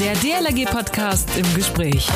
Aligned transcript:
Der 0.00 0.14
DLRG-Podcast 0.14 1.28
im 1.36 1.54
Gespräch. 1.54 2.08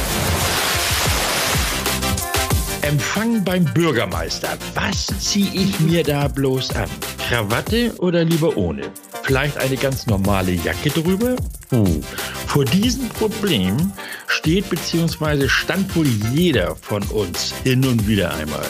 Empfang 2.81 3.45
beim 3.45 3.67
Bürgermeister. 3.75 4.57
Was 4.73 5.09
ziehe 5.21 5.51
ich 5.53 5.79
mir 5.81 6.03
da 6.03 6.29
bloß 6.29 6.75
an? 6.77 6.89
Krawatte 7.29 7.95
oder 7.99 8.25
lieber 8.25 8.57
ohne? 8.57 8.91
Vielleicht 9.25 9.59
eine 9.59 9.77
ganz 9.77 10.07
normale 10.07 10.53
Jacke 10.53 10.89
drüber? 10.89 11.37
Uh, 11.73 12.01
vor 12.47 12.65
diesem 12.65 13.07
Problem 13.11 13.93
steht 14.29 14.71
bzw. 14.71 15.47
stand 15.47 15.95
wohl 15.95 16.09
jeder 16.33 16.77
von 16.77 17.03
uns 17.09 17.53
hin 17.65 17.85
und 17.85 18.09
wieder 18.09 18.33
einmal. 18.33 18.65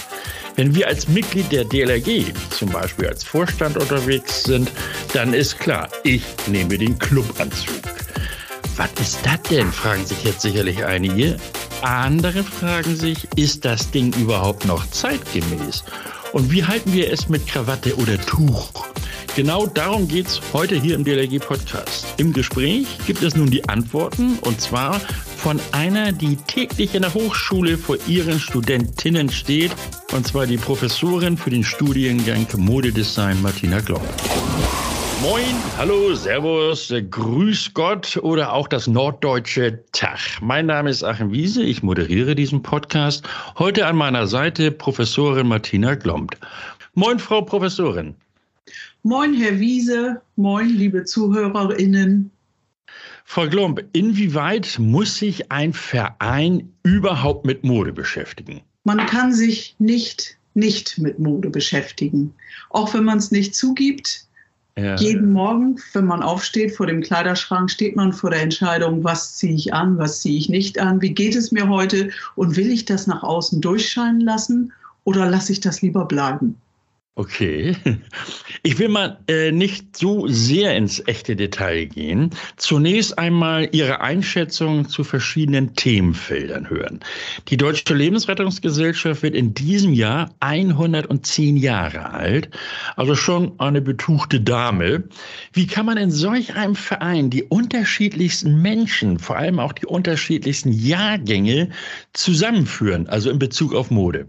Wenn 0.56 0.74
wir 0.74 0.88
als 0.88 1.06
Mitglied 1.06 1.52
der 1.52 1.64
DLRG, 1.64 2.32
zum 2.50 2.70
Beispiel 2.70 3.06
als 3.06 3.22
Vorstand 3.22 3.76
unterwegs 3.76 4.42
sind, 4.42 4.72
dann 5.12 5.34
ist 5.34 5.60
klar, 5.60 5.88
ich 6.02 6.24
nehme 6.48 6.76
den 6.78 6.98
Clubanzug. 6.98 7.93
Was 8.76 8.90
ist 9.00 9.20
das 9.24 9.40
denn? 9.42 9.70
fragen 9.70 10.04
sich 10.04 10.24
jetzt 10.24 10.40
sicherlich 10.40 10.84
einige. 10.84 11.36
Andere 11.82 12.42
fragen 12.42 12.96
sich, 12.96 13.28
ist 13.36 13.64
das 13.64 13.90
Ding 13.90 14.12
überhaupt 14.14 14.64
noch 14.64 14.88
zeitgemäß? 14.90 15.84
Und 16.32 16.50
wie 16.50 16.64
halten 16.64 16.92
wir 16.92 17.12
es 17.12 17.28
mit 17.28 17.46
Krawatte 17.46 17.94
oder 17.96 18.20
Tuch? 18.20 18.70
Genau 19.36 19.66
darum 19.66 20.08
geht 20.08 20.26
es 20.26 20.40
heute 20.52 20.74
hier 20.74 20.94
im 20.94 21.04
DLRG-Podcast. 21.04 22.06
Im 22.16 22.32
Gespräch 22.32 22.86
gibt 23.06 23.22
es 23.22 23.36
nun 23.36 23.50
die 23.50 23.68
Antworten 23.68 24.38
und 24.40 24.60
zwar 24.60 25.00
von 25.36 25.60
einer, 25.72 26.12
die 26.12 26.36
täglich 26.36 26.94
in 26.94 27.02
der 27.02 27.14
Hochschule 27.14 27.76
vor 27.78 27.96
ihren 28.06 28.40
Studentinnen 28.40 29.30
steht, 29.30 29.72
und 30.12 30.26
zwar 30.26 30.46
die 30.46 30.56
Professorin 30.56 31.36
für 31.36 31.50
den 31.50 31.64
Studiengang 31.64 32.46
Modedesign 32.56 33.42
Martina 33.42 33.80
Glock. 33.80 34.02
Moin, 35.24 35.56
hallo, 35.78 36.14
Servus, 36.14 36.92
Grüß 37.10 37.72
Gott 37.72 38.18
oder 38.18 38.52
auch 38.52 38.68
das 38.68 38.86
norddeutsche 38.86 39.82
Tag. 39.92 40.18
Mein 40.42 40.66
Name 40.66 40.90
ist 40.90 41.02
Achim 41.02 41.32
Wiese, 41.32 41.62
ich 41.62 41.82
moderiere 41.82 42.34
diesen 42.34 42.62
Podcast. 42.62 43.24
Heute 43.58 43.86
an 43.86 43.96
meiner 43.96 44.26
Seite 44.26 44.70
Professorin 44.70 45.48
Martina 45.48 45.94
Glombt. 45.94 46.36
Moin, 46.92 47.18
Frau 47.18 47.40
Professorin. 47.40 48.14
Moin, 49.02 49.32
Herr 49.32 49.58
Wiese. 49.58 50.20
Moin, 50.36 50.68
liebe 50.68 51.04
ZuhörerInnen. 51.04 52.30
Frau 53.24 53.48
Glomb, 53.48 53.82
inwieweit 53.94 54.78
muss 54.78 55.16
sich 55.16 55.50
ein 55.50 55.72
Verein 55.72 56.70
überhaupt 56.82 57.46
mit 57.46 57.64
Mode 57.64 57.94
beschäftigen? 57.94 58.60
Man 58.84 59.06
kann 59.06 59.32
sich 59.32 59.74
nicht 59.78 60.36
nicht 60.54 60.98
mit 60.98 61.18
Mode 61.18 61.50
beschäftigen. 61.50 62.32
Auch 62.70 62.94
wenn 62.94 63.04
man 63.04 63.18
es 63.18 63.30
nicht 63.30 63.54
zugibt, 63.54 64.23
ja. 64.76 64.96
Jeden 64.96 65.32
Morgen, 65.32 65.76
wenn 65.92 66.04
man 66.04 66.22
aufsteht 66.22 66.74
vor 66.74 66.86
dem 66.86 67.00
Kleiderschrank, 67.00 67.70
steht 67.70 67.94
man 67.94 68.12
vor 68.12 68.30
der 68.30 68.42
Entscheidung, 68.42 69.04
was 69.04 69.36
ziehe 69.36 69.54
ich 69.54 69.72
an, 69.72 69.98
was 69.98 70.20
ziehe 70.20 70.36
ich 70.36 70.48
nicht 70.48 70.80
an, 70.80 71.00
wie 71.00 71.14
geht 71.14 71.36
es 71.36 71.52
mir 71.52 71.68
heute 71.68 72.10
und 72.34 72.56
will 72.56 72.70
ich 72.70 72.84
das 72.84 73.06
nach 73.06 73.22
außen 73.22 73.60
durchscheinen 73.60 74.20
lassen 74.20 74.72
oder 75.04 75.30
lasse 75.30 75.52
ich 75.52 75.60
das 75.60 75.80
lieber 75.80 76.06
bleiben? 76.06 76.56
Okay. 77.16 77.76
Ich 78.64 78.78
will 78.78 78.88
mal 78.88 79.18
äh, 79.28 79.52
nicht 79.52 79.96
so 79.96 80.26
sehr 80.26 80.74
ins 80.74 81.06
echte 81.06 81.36
Detail 81.36 81.84
gehen. 81.84 82.30
Zunächst 82.56 83.18
einmal 83.18 83.68
Ihre 83.72 84.00
Einschätzung 84.00 84.88
zu 84.88 85.04
verschiedenen 85.04 85.74
Themenfeldern 85.74 86.70
hören. 86.70 87.00
Die 87.48 87.58
Deutsche 87.58 87.94
Lebensrettungsgesellschaft 87.94 89.22
wird 89.22 89.34
in 89.34 89.52
diesem 89.52 89.92
Jahr 89.92 90.34
110 90.40 91.58
Jahre 91.58 92.10
alt, 92.10 92.48
also 92.96 93.14
schon 93.14 93.60
eine 93.60 93.82
betuchte 93.82 94.40
Dame. 94.40 95.04
Wie 95.52 95.66
kann 95.66 95.86
man 95.86 95.98
in 95.98 96.10
solch 96.10 96.54
einem 96.56 96.74
Verein 96.74 97.28
die 97.28 97.44
unterschiedlichsten 97.44 98.60
Menschen, 98.62 99.18
vor 99.18 99.36
allem 99.36 99.60
auch 99.60 99.72
die 99.72 99.86
unterschiedlichsten 99.86 100.72
Jahrgänge 100.72 101.68
zusammenführen, 102.12 103.06
also 103.08 103.30
in 103.30 103.38
Bezug 103.38 103.74
auf 103.74 103.90
Mode? 103.90 104.26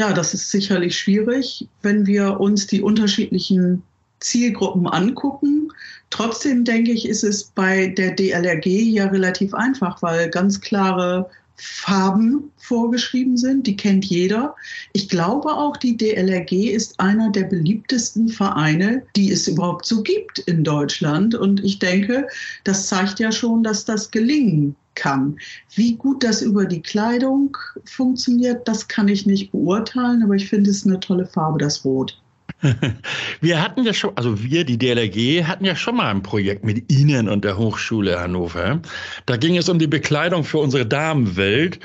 Ja, 0.00 0.14
das 0.14 0.32
ist 0.32 0.50
sicherlich 0.50 0.96
schwierig, 0.96 1.68
wenn 1.82 2.06
wir 2.06 2.40
uns 2.40 2.66
die 2.66 2.80
unterschiedlichen 2.80 3.82
Zielgruppen 4.20 4.86
angucken. 4.86 5.70
Trotzdem 6.08 6.64
denke 6.64 6.92
ich, 6.92 7.06
ist 7.06 7.22
es 7.22 7.44
bei 7.44 7.88
der 7.88 8.12
DLRG 8.12 8.64
ja 8.64 9.08
relativ 9.08 9.52
einfach, 9.52 10.00
weil 10.00 10.30
ganz 10.30 10.62
klare 10.62 11.28
Farben 11.62 12.50
vorgeschrieben 12.56 13.36
sind, 13.36 13.66
die 13.66 13.76
kennt 13.76 14.06
jeder. 14.06 14.54
Ich 14.92 15.08
glaube 15.08 15.50
auch, 15.50 15.76
die 15.76 15.96
DLRG 15.96 16.70
ist 16.70 16.98
einer 16.98 17.30
der 17.30 17.44
beliebtesten 17.44 18.28
Vereine, 18.28 19.02
die 19.14 19.30
es 19.30 19.46
überhaupt 19.46 19.84
so 19.84 20.02
gibt 20.02 20.38
in 20.40 20.64
Deutschland. 20.64 21.34
Und 21.34 21.62
ich 21.62 21.78
denke, 21.78 22.26
das 22.64 22.86
zeigt 22.86 23.18
ja 23.20 23.30
schon, 23.30 23.62
dass 23.62 23.84
das 23.84 24.10
gelingen 24.10 24.74
kann. 24.94 25.36
Wie 25.74 25.96
gut 25.96 26.24
das 26.24 26.42
über 26.42 26.64
die 26.64 26.82
Kleidung 26.82 27.56
funktioniert, 27.84 28.66
das 28.66 28.88
kann 28.88 29.08
ich 29.08 29.26
nicht 29.26 29.52
beurteilen, 29.52 30.22
aber 30.22 30.34
ich 30.34 30.48
finde 30.48 30.70
es 30.70 30.86
eine 30.86 31.00
tolle 31.00 31.26
Farbe, 31.26 31.58
das 31.58 31.84
Rot. 31.84 32.20
Wir 33.40 33.62
hatten 33.62 33.84
ja 33.84 33.92
schon, 33.94 34.16
also 34.16 34.42
wir, 34.42 34.64
die 34.64 34.78
DLRG, 34.78 35.44
hatten 35.44 35.64
ja 35.64 35.74
schon 35.74 35.96
mal 35.96 36.10
ein 36.10 36.22
Projekt 36.22 36.64
mit 36.64 36.90
Ihnen 36.92 37.28
und 37.28 37.44
der 37.44 37.56
Hochschule 37.56 38.20
Hannover. 38.20 38.80
Da 39.26 39.36
ging 39.36 39.56
es 39.56 39.68
um 39.68 39.78
die 39.78 39.86
Bekleidung 39.86 40.44
für 40.44 40.58
unsere 40.58 40.86
Damenwelt 40.86 41.80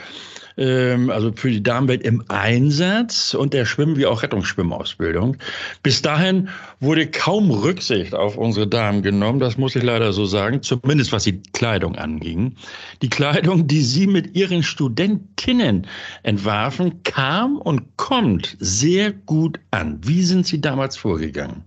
ähm, 0.57 1.09
also 1.09 1.31
für 1.35 1.51
die 1.51 1.61
Damenwelt 1.61 2.03
im 2.03 2.23
Einsatz 2.29 3.33
und 3.33 3.53
der 3.53 3.65
Schwimmen- 3.65 3.97
wie 3.97 4.05
auch 4.05 4.23
Rettungsschwimmausbildung. 4.23 5.37
Bis 5.83 6.01
dahin 6.01 6.49
wurde 6.79 7.07
kaum 7.07 7.51
Rücksicht 7.51 8.15
auf 8.15 8.37
unsere 8.37 8.67
Damen 8.67 9.01
genommen, 9.01 9.39
das 9.39 9.57
muss 9.57 9.75
ich 9.75 9.83
leider 9.83 10.13
so 10.13 10.25
sagen, 10.25 10.61
zumindest 10.61 11.11
was 11.11 11.25
die 11.25 11.41
Kleidung 11.53 11.95
anging. 11.95 12.55
Die 13.01 13.09
Kleidung, 13.09 13.67
die 13.67 13.81
Sie 13.81 14.07
mit 14.07 14.35
Ihren 14.35 14.63
Studentinnen 14.63 15.87
entwarfen, 16.23 17.03
kam 17.03 17.57
und 17.57 17.97
kommt 17.97 18.55
sehr 18.59 19.11
gut 19.11 19.59
an. 19.71 19.99
Wie 20.03 20.23
sind 20.23 20.47
Sie 20.47 20.61
damals 20.61 20.95
vorgegangen? 20.95 21.64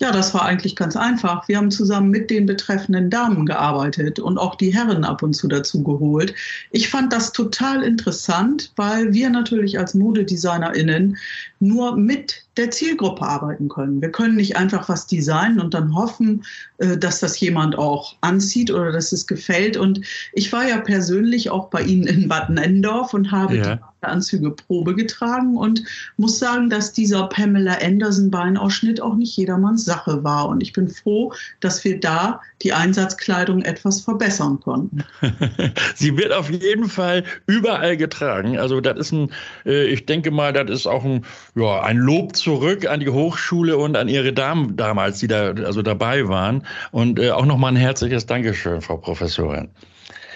Ja, 0.00 0.12
das 0.12 0.32
war 0.32 0.46
eigentlich 0.46 0.76
ganz 0.76 0.96
einfach. 0.96 1.46
Wir 1.46 1.58
haben 1.58 1.70
zusammen 1.70 2.08
mit 2.08 2.30
den 2.30 2.46
betreffenden 2.46 3.10
Damen 3.10 3.44
gearbeitet 3.44 4.18
und 4.18 4.38
auch 4.38 4.54
die 4.54 4.72
Herren 4.72 5.04
ab 5.04 5.22
und 5.22 5.34
zu 5.34 5.46
dazu 5.46 5.82
geholt. 5.82 6.34
Ich 6.70 6.88
fand 6.88 7.12
das 7.12 7.32
total 7.32 7.82
interessant, 7.82 8.72
weil 8.76 9.12
wir 9.12 9.28
natürlich 9.28 9.78
als 9.78 9.92
ModedesignerInnen 9.92 11.18
nur 11.58 11.96
mit 11.96 12.46
der 12.56 12.70
Zielgruppe 12.70 13.22
arbeiten 13.22 13.68
können. 13.68 14.02
Wir 14.02 14.10
können 14.10 14.36
nicht 14.36 14.56
einfach 14.56 14.88
was 14.88 15.06
designen 15.06 15.60
und 15.60 15.72
dann 15.72 15.94
hoffen, 15.94 16.44
äh, 16.78 16.96
dass 16.96 17.20
das 17.20 17.38
jemand 17.38 17.78
auch 17.78 18.16
anzieht 18.22 18.70
oder 18.70 18.90
dass 18.90 19.12
es 19.12 19.26
gefällt. 19.26 19.76
Und 19.76 20.00
ich 20.32 20.52
war 20.52 20.68
ja 20.68 20.78
persönlich 20.78 21.50
auch 21.50 21.68
bei 21.70 21.82
Ihnen 21.82 22.06
in 22.06 22.28
Bad 22.28 22.50
Nendorf 22.50 23.14
und 23.14 23.30
habe 23.30 23.56
ja. 23.56 23.76
die 23.76 24.06
Anzüge 24.06 24.50
Probe 24.50 24.94
getragen 24.94 25.56
und 25.56 25.84
muss 26.16 26.38
sagen, 26.38 26.70
dass 26.70 26.92
dieser 26.92 27.28
Pamela 27.28 27.78
Anderson 27.82 28.30
Beinausschnitt 28.30 29.00
auch 29.00 29.14
nicht 29.14 29.36
jedermanns 29.36 29.84
Sache 29.84 30.24
war. 30.24 30.48
Und 30.48 30.62
ich 30.62 30.72
bin 30.72 30.88
froh, 30.88 31.32
dass 31.60 31.84
wir 31.84 32.00
da 32.00 32.40
die 32.62 32.72
Einsatzkleidung 32.72 33.62
etwas 33.62 34.00
verbessern 34.00 34.58
konnten. 34.60 35.04
Sie 35.94 36.16
wird 36.16 36.32
auf 36.32 36.50
jeden 36.50 36.88
Fall 36.88 37.24
überall 37.46 37.96
getragen. 37.96 38.58
Also 38.58 38.80
das 38.80 38.98
ist 38.98 39.12
ein, 39.12 39.30
äh, 39.64 39.84
ich 39.86 40.06
denke 40.06 40.30
mal, 40.30 40.52
das 40.52 40.70
ist 40.70 40.86
auch 40.86 41.04
ein, 41.04 41.24
ja, 41.54 41.82
ein 41.82 41.96
Lob 41.96 42.36
zurück 42.40 42.86
an 42.86 43.00
die 43.00 43.08
Hochschule 43.08 43.76
und 43.76 43.96
an 43.96 44.08
Ihre 44.08 44.32
Damen 44.32 44.76
damals, 44.76 45.20
die 45.20 45.28
da 45.28 45.52
also 45.52 45.82
dabei 45.82 46.28
waren. 46.28 46.66
Und 46.90 47.18
äh, 47.18 47.30
auch 47.30 47.46
nochmal 47.46 47.72
ein 47.72 47.76
herzliches 47.76 48.26
Dankeschön, 48.26 48.80
Frau 48.80 48.96
Professorin. 48.96 49.68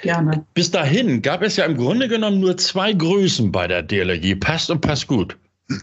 Gerne. 0.02 0.44
Bis 0.52 0.70
dahin 0.70 1.22
gab 1.22 1.42
es 1.42 1.56
ja 1.56 1.64
im 1.64 1.76
Grunde 1.76 2.08
genommen 2.08 2.40
nur 2.40 2.56
zwei 2.56 2.92
Größen 2.92 3.50
bei 3.50 3.66
der 3.66 3.82
DLRG. 3.82 4.38
Passt 4.38 4.70
und 4.70 4.80
passt 4.80 5.06
gut. 5.06 5.36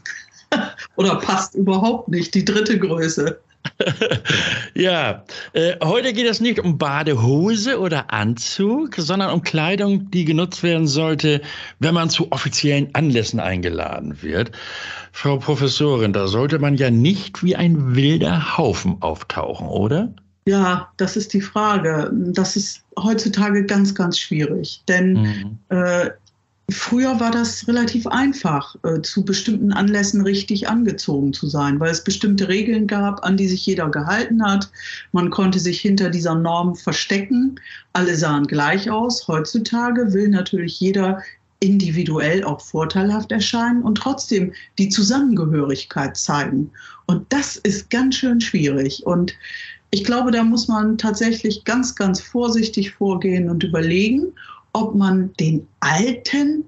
Oder 0.96 1.16
passt 1.16 1.56
überhaupt 1.56 2.08
nicht, 2.10 2.34
die 2.36 2.46
dritte 2.46 2.78
Größe. 2.78 3.40
ja, 4.74 5.24
äh, 5.54 5.76
heute 5.84 6.14
geht 6.14 6.28
es 6.28 6.40
nicht 6.40 6.60
um 6.60 6.78
Badehose 6.78 7.80
oder 7.80 8.12
Anzug, 8.12 8.96
sondern 8.98 9.32
um 9.32 9.42
Kleidung, 9.44 10.10
die 10.12 10.26
genutzt 10.26 10.64
werden 10.64 10.88
sollte, 10.88 11.42
wenn 11.80 11.94
man 11.94 12.10
zu 12.10 12.32
offiziellen 12.32 12.94
Anlässen 12.94 13.40
eingeladen 13.40 14.22
wird. 14.22 14.52
Frau 15.12 15.38
Professorin, 15.38 16.14
da 16.14 16.28
sollte 16.28 16.60
man 16.60 16.76
ja 16.76 16.90
nicht 16.90 17.44
wie 17.44 17.56
ein 17.56 17.96
wilder 17.96 18.58
Haufen 18.58 19.02
auftauchen, 19.02 19.68
oder? 19.68 20.14
Ja, 20.46 20.92
das 20.98 21.16
ist 21.16 21.34
die 21.34 21.42
Frage. 21.42 22.10
Das 22.12 22.56
ist 22.56 22.84
heutzutage 22.98 23.66
ganz, 23.66 23.94
ganz 23.94 24.18
schwierig. 24.18 24.82
Denn 24.88 25.14
mhm. 25.14 25.60
äh, 25.70 26.10
früher 26.70 27.20
war 27.20 27.32
das 27.32 27.68
relativ 27.68 28.08
einfach, 28.08 28.76
äh, 28.84 29.02
zu 29.02 29.24
bestimmten 29.24 29.74
Anlässen 29.74 30.22
richtig 30.22 30.70
angezogen 30.70 31.34
zu 31.34 31.48
sein, 31.48 31.80
weil 31.80 31.92
es 31.92 32.04
bestimmte 32.04 32.48
Regeln 32.48 32.88
gab, 32.88 33.26
an 33.26 33.38
die 33.38 33.48
sich 33.48 33.66
jeder 33.66 33.90
gehalten 33.90 34.44
hat. 34.44 34.70
Man 35.12 35.30
konnte 35.30 35.60
sich 35.60 35.82
hinter 35.82 36.10
dieser 36.10 36.36
Norm 36.36 36.76
verstecken. 36.76 37.60
Alle 37.94 38.16
sahen 38.16 38.48
gleich 38.48 38.90
aus. 38.90 39.28
Heutzutage 39.28 40.14
will 40.14 40.30
natürlich 40.30 40.80
jeder 40.80 41.22
individuell 41.60 42.44
auch 42.44 42.60
vorteilhaft 42.60 43.32
erscheinen 43.32 43.84
und 43.84 43.96
trotzdem 43.96 44.52
die 44.80 44.90
Zusammengehörigkeit 44.90 46.18
zeigen. 46.18 46.72
Und 47.06 47.32
das 47.32 47.58
ist 47.58 47.90
ganz 47.90 48.16
schön 48.16 48.42
schwierig. 48.42 49.06
Und 49.06 49.34
ich 49.92 50.04
glaube, 50.04 50.32
da 50.32 50.44
muss 50.44 50.68
man 50.68 50.98
tatsächlich 50.98 51.64
ganz, 51.64 51.96
ganz 51.96 52.20
vorsichtig 52.20 52.92
vorgehen 52.92 53.50
und 53.50 53.64
überlegen, 53.64 54.34
ob 54.74 54.96
man 54.96 55.34
den 55.40 55.68
alten, 55.80 56.66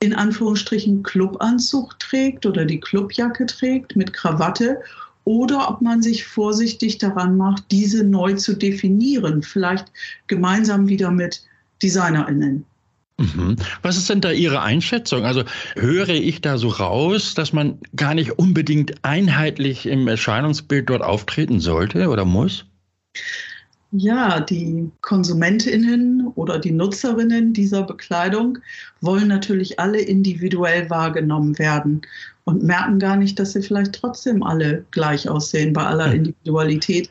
in 0.00 0.14
Anführungsstrichen, 0.14 1.02
Clubanzug 1.02 1.98
trägt 1.98 2.46
oder 2.46 2.64
die 2.64 2.80
Clubjacke 2.80 3.46
trägt 3.46 3.96
mit 3.96 4.12
Krawatte 4.12 4.80
oder 5.24 5.70
ob 5.70 5.80
man 5.80 6.02
sich 6.02 6.24
vorsichtig 6.24 6.98
daran 6.98 7.36
macht, 7.36 7.64
diese 7.70 8.04
neu 8.04 8.34
zu 8.34 8.54
definieren, 8.54 9.42
vielleicht 9.42 9.86
gemeinsam 10.26 10.88
wieder 10.88 11.10
mit 11.10 11.42
Designerinnen. 11.82 12.64
Mhm. 13.18 13.56
Was 13.82 13.96
ist 13.96 14.10
denn 14.10 14.20
da 14.20 14.32
Ihre 14.32 14.62
Einschätzung? 14.62 15.24
Also 15.24 15.44
höre 15.76 16.08
ich 16.08 16.40
da 16.40 16.58
so 16.58 16.68
raus, 16.68 17.34
dass 17.34 17.52
man 17.52 17.78
gar 17.94 18.14
nicht 18.14 18.32
unbedingt 18.32 19.04
einheitlich 19.04 19.86
im 19.86 20.08
Erscheinungsbild 20.08 20.90
dort 20.90 21.02
auftreten 21.02 21.60
sollte 21.60 22.08
oder 22.08 22.24
muss? 22.24 22.64
Ja, 23.94 24.40
die 24.40 24.90
Konsumentinnen 25.02 26.28
oder 26.34 26.58
die 26.58 26.72
Nutzerinnen 26.72 27.52
dieser 27.52 27.82
Bekleidung 27.82 28.58
wollen 29.02 29.28
natürlich 29.28 29.78
alle 29.78 30.00
individuell 30.00 30.88
wahrgenommen 30.88 31.58
werden 31.58 32.00
und 32.44 32.62
merken 32.62 32.98
gar 32.98 33.16
nicht, 33.16 33.38
dass 33.38 33.52
sie 33.52 33.60
vielleicht 33.60 33.92
trotzdem 33.92 34.42
alle 34.42 34.86
gleich 34.92 35.28
aussehen 35.28 35.74
bei 35.74 35.84
aller 35.84 36.06
hm. 36.06 36.16
Individualität. 36.16 37.10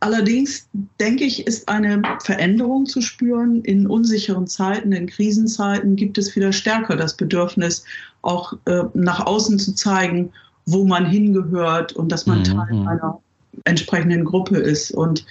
Allerdings 0.00 0.68
denke 0.98 1.24
ich, 1.24 1.46
ist 1.46 1.68
eine 1.68 2.02
Veränderung 2.22 2.84
zu 2.84 3.00
spüren. 3.00 3.62
In 3.62 3.86
unsicheren 3.86 4.46
Zeiten, 4.46 4.92
in 4.92 5.06
Krisenzeiten 5.06 5.96
gibt 5.96 6.18
es 6.18 6.36
wieder 6.36 6.52
stärker 6.52 6.96
das 6.96 7.16
Bedürfnis, 7.16 7.84
auch 8.20 8.54
äh, 8.66 8.82
nach 8.92 9.24
außen 9.24 9.58
zu 9.58 9.74
zeigen, 9.74 10.32
wo 10.66 10.84
man 10.84 11.06
hingehört 11.06 11.92
und 11.92 12.12
dass 12.12 12.26
man 12.26 12.40
mhm. 12.40 12.44
Teil 12.44 12.88
einer 12.88 13.20
entsprechenden 13.64 14.24
Gruppe 14.24 14.56
ist. 14.58 14.90
Und 14.92 15.26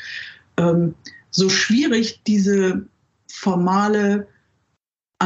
ähm, 0.60 0.96
so 1.32 1.50
schwierig 1.50 2.22
diese 2.28 2.86
formale, 3.32 4.28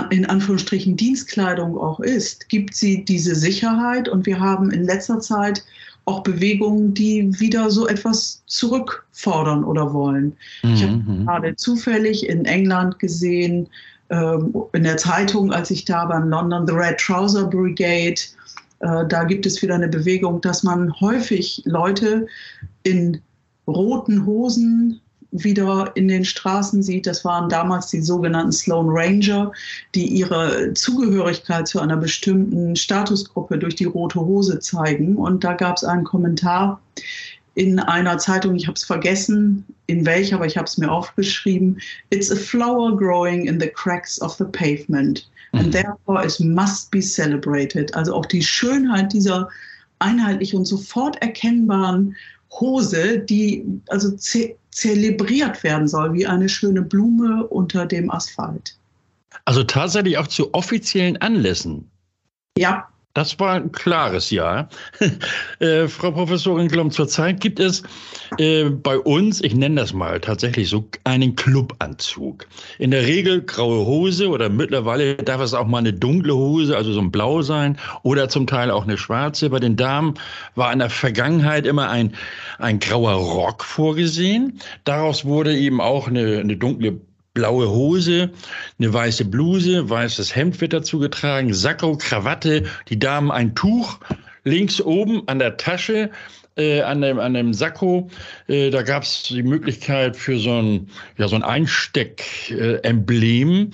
in 0.10 0.26
Anführungsstrichen, 0.26 0.98
Dienstkleidung 0.98 1.78
auch 1.78 2.00
ist, 2.00 2.50
gibt 2.50 2.76
sie 2.76 3.06
diese 3.06 3.36
Sicherheit. 3.36 4.10
Und 4.10 4.26
wir 4.26 4.40
haben 4.40 4.72
in 4.72 4.84
letzter 4.84 5.20
Zeit 5.20 5.64
auch 6.06 6.22
Bewegungen, 6.24 6.94
die 6.94 7.40
wieder 7.40 7.70
so 7.72 7.88
etwas 7.88 8.44
zurückfordern 8.48 9.64
oder 9.64 9.94
wollen. 9.94 10.36
Mhm. 10.64 10.74
Ich 10.74 10.84
habe 10.84 11.04
gerade 11.26 11.56
zufällig 11.56 12.28
in 12.28 12.46
England 12.46 13.00
gesehen, 13.00 13.70
ähm, 14.10 14.54
in 14.74 14.84
der 14.84 14.98
Zeitung, 14.98 15.54
als 15.54 15.72
ich 15.72 15.86
da 15.86 16.10
war 16.10 16.22
in 16.22 16.30
London, 16.30 16.68
The 16.68 16.74
Red 16.74 16.98
Trouser 16.98 17.46
Brigade. 17.46 18.20
Äh, 18.80 19.08
da 19.08 19.24
gibt 19.24 19.46
es 19.46 19.62
wieder 19.62 19.76
eine 19.76 19.88
Bewegung, 19.88 20.42
dass 20.42 20.64
man 20.64 20.94
häufig 21.00 21.62
Leute 21.66 22.28
in 22.84 23.22
roten 23.66 24.26
Hosen 24.26 25.00
wieder 25.34 25.92
in 25.96 26.08
den 26.08 26.24
Straßen 26.24 26.84
sieht. 26.84 27.08
Das 27.08 27.26
waren 27.26 27.50
damals 27.50 27.88
die 27.88 28.02
sogenannten 28.02 28.52
Sloan 28.52 28.88
Ranger, 28.90 29.52
die 29.96 30.06
ihre 30.06 30.74
Zugehörigkeit 30.74 31.68
zu 31.68 31.80
einer 31.80 31.98
bestimmten 31.98 32.76
Statusgruppe 32.76 33.58
durch 33.58 33.76
die 33.76 33.86
rote 33.86 34.20
Hose 34.20 34.60
zeigen. 34.60 35.18
Und 35.18 35.44
da 35.44 35.54
gab 35.54 35.78
es 35.78 35.84
einen 35.84 36.04
Kommentar 36.04 36.80
in 37.56 37.80
einer 37.80 38.18
Zeitung, 38.18 38.56
ich 38.56 38.68
habe 38.68 38.76
es 38.76 38.84
vergessen, 38.84 39.66
in 39.88 40.06
welcher, 40.06 40.38
aber 40.38 40.46
ich 40.46 40.58
habe 40.58 40.66
es 40.66 40.78
mir 40.78 40.92
aufgeschrieben. 40.92 41.80
It's 42.10 42.32
a 42.32 42.36
flower 42.36 42.96
growing 42.96 43.46
in 43.46 43.60
the 43.60 43.68
cracks 43.68 44.22
of 44.22 44.36
the 44.38 44.46
pavement. 44.46 45.28
And 45.52 45.68
mhm. 45.68 45.72
therefore 45.72 46.26
it 46.26 46.40
must 46.40 46.90
be 46.90 47.02
celebrated. 47.02 47.94
Also 47.96 48.16
auch 48.16 48.26
die 48.26 48.42
Schönheit 48.42 49.14
dieser 49.14 49.50
einheitlich 50.00 50.56
und 50.56 50.66
sofort 50.66 51.22
erkennbaren 51.22 52.16
Hose, 52.60 53.20
die 53.20 53.66
also 53.90 54.12
zelebriert 54.74 55.64
werden 55.64 55.88
soll, 55.88 56.14
wie 56.14 56.28
eine 56.28 56.50
schöne 56.50 56.82
Blume 56.82 57.48
unter 57.48 57.86
dem 57.86 58.12
Asphalt. 58.12 58.78
Also 59.46 59.64
tatsächlich 59.64 60.18
auch 60.18 60.28
zu 60.28 60.54
offiziellen 60.54 61.18
Anlässen. 61.18 61.90
Ja, 62.58 62.88
das 63.14 63.40
war 63.40 63.54
ein 63.54 63.72
klares 63.72 64.32
Ja. 64.32 64.70
äh, 65.60 65.88
Frau 65.88 66.12
Professorin 66.12 66.68
Glom, 66.68 66.90
zurzeit 66.90 67.40
gibt 67.42 67.60
es 67.60 67.84
äh, 68.40 68.66
bei 68.66 68.98
uns, 68.98 69.42
ich 69.42 69.56
nenne 69.56 69.76
das 69.76 69.94
mal 69.94 70.20
tatsächlich 70.20 70.70
so, 70.70 70.86
einen 71.04 71.36
Clubanzug. 71.36 72.48
In 72.80 72.92
der 72.92 73.06
Regel 73.06 73.44
graue 73.44 73.86
Hose 73.86 74.30
oder 74.30 74.50
mittlerweile 74.50 75.16
darf 75.16 75.42
es 75.42 75.54
auch 75.54 75.68
mal 75.68 75.80
eine 75.80 75.94
dunkle 75.94 76.36
Hose, 76.36 76.76
also 76.76 76.92
so 76.92 77.02
ein 77.02 77.12
Blau 77.12 77.44
sein 77.44 77.78
oder 78.02 78.30
zum 78.30 78.48
Teil 78.48 78.72
auch 78.72 78.84
eine 78.84 78.98
schwarze. 78.98 79.50
Bei 79.50 79.60
den 79.60 79.76
Damen 79.76 80.16
war 80.56 80.74
in 80.74 80.80
der 80.80 80.90
Vergangenheit 80.90 81.68
immer 81.68 81.90
ein, 81.90 82.16
ein 82.58 82.80
grauer 82.80 83.14
Rock 83.14 83.64
vorgesehen. 83.64 84.60
Daraus 84.86 85.24
wurde 85.24 85.56
eben 85.56 85.82
auch 85.82 86.08
eine, 86.08 86.40
eine 86.40 86.58
dunkle 86.58 87.00
blaue 87.34 87.70
Hose, 87.70 88.32
eine 88.80 88.94
weiße 88.94 89.26
Bluse, 89.26 89.90
weißes 89.90 90.34
Hemd 90.36 90.62
wird 90.62 90.74
dazu 90.74 91.00
getragen, 91.00 91.52
Sakko, 91.54 91.98
Krawatte, 91.98 92.64
die 92.90 93.00
Damen 93.00 93.32
ein 93.32 93.56
Tuch, 93.56 93.98
links 94.44 94.80
oben 94.82 95.28
an 95.28 95.40
der 95.40 95.58
Tasche, 95.58 96.12
äh, 96.56 96.82
an, 96.82 97.02
dem, 97.02 97.18
an 97.20 97.34
dem 97.34 97.52
Sakko, 97.54 98.12
äh, 98.48 98.70
da 98.70 98.84
gab 98.84 99.02
es 99.04 99.24
die 99.24 99.42
Möglichkeit 99.42 100.16
für 100.16 100.38
so 100.38 100.62
ein, 100.62 100.88
ja, 101.18 101.28
so 101.28 101.36
ein 101.36 101.42
Einsteck-Emblem 101.44 103.72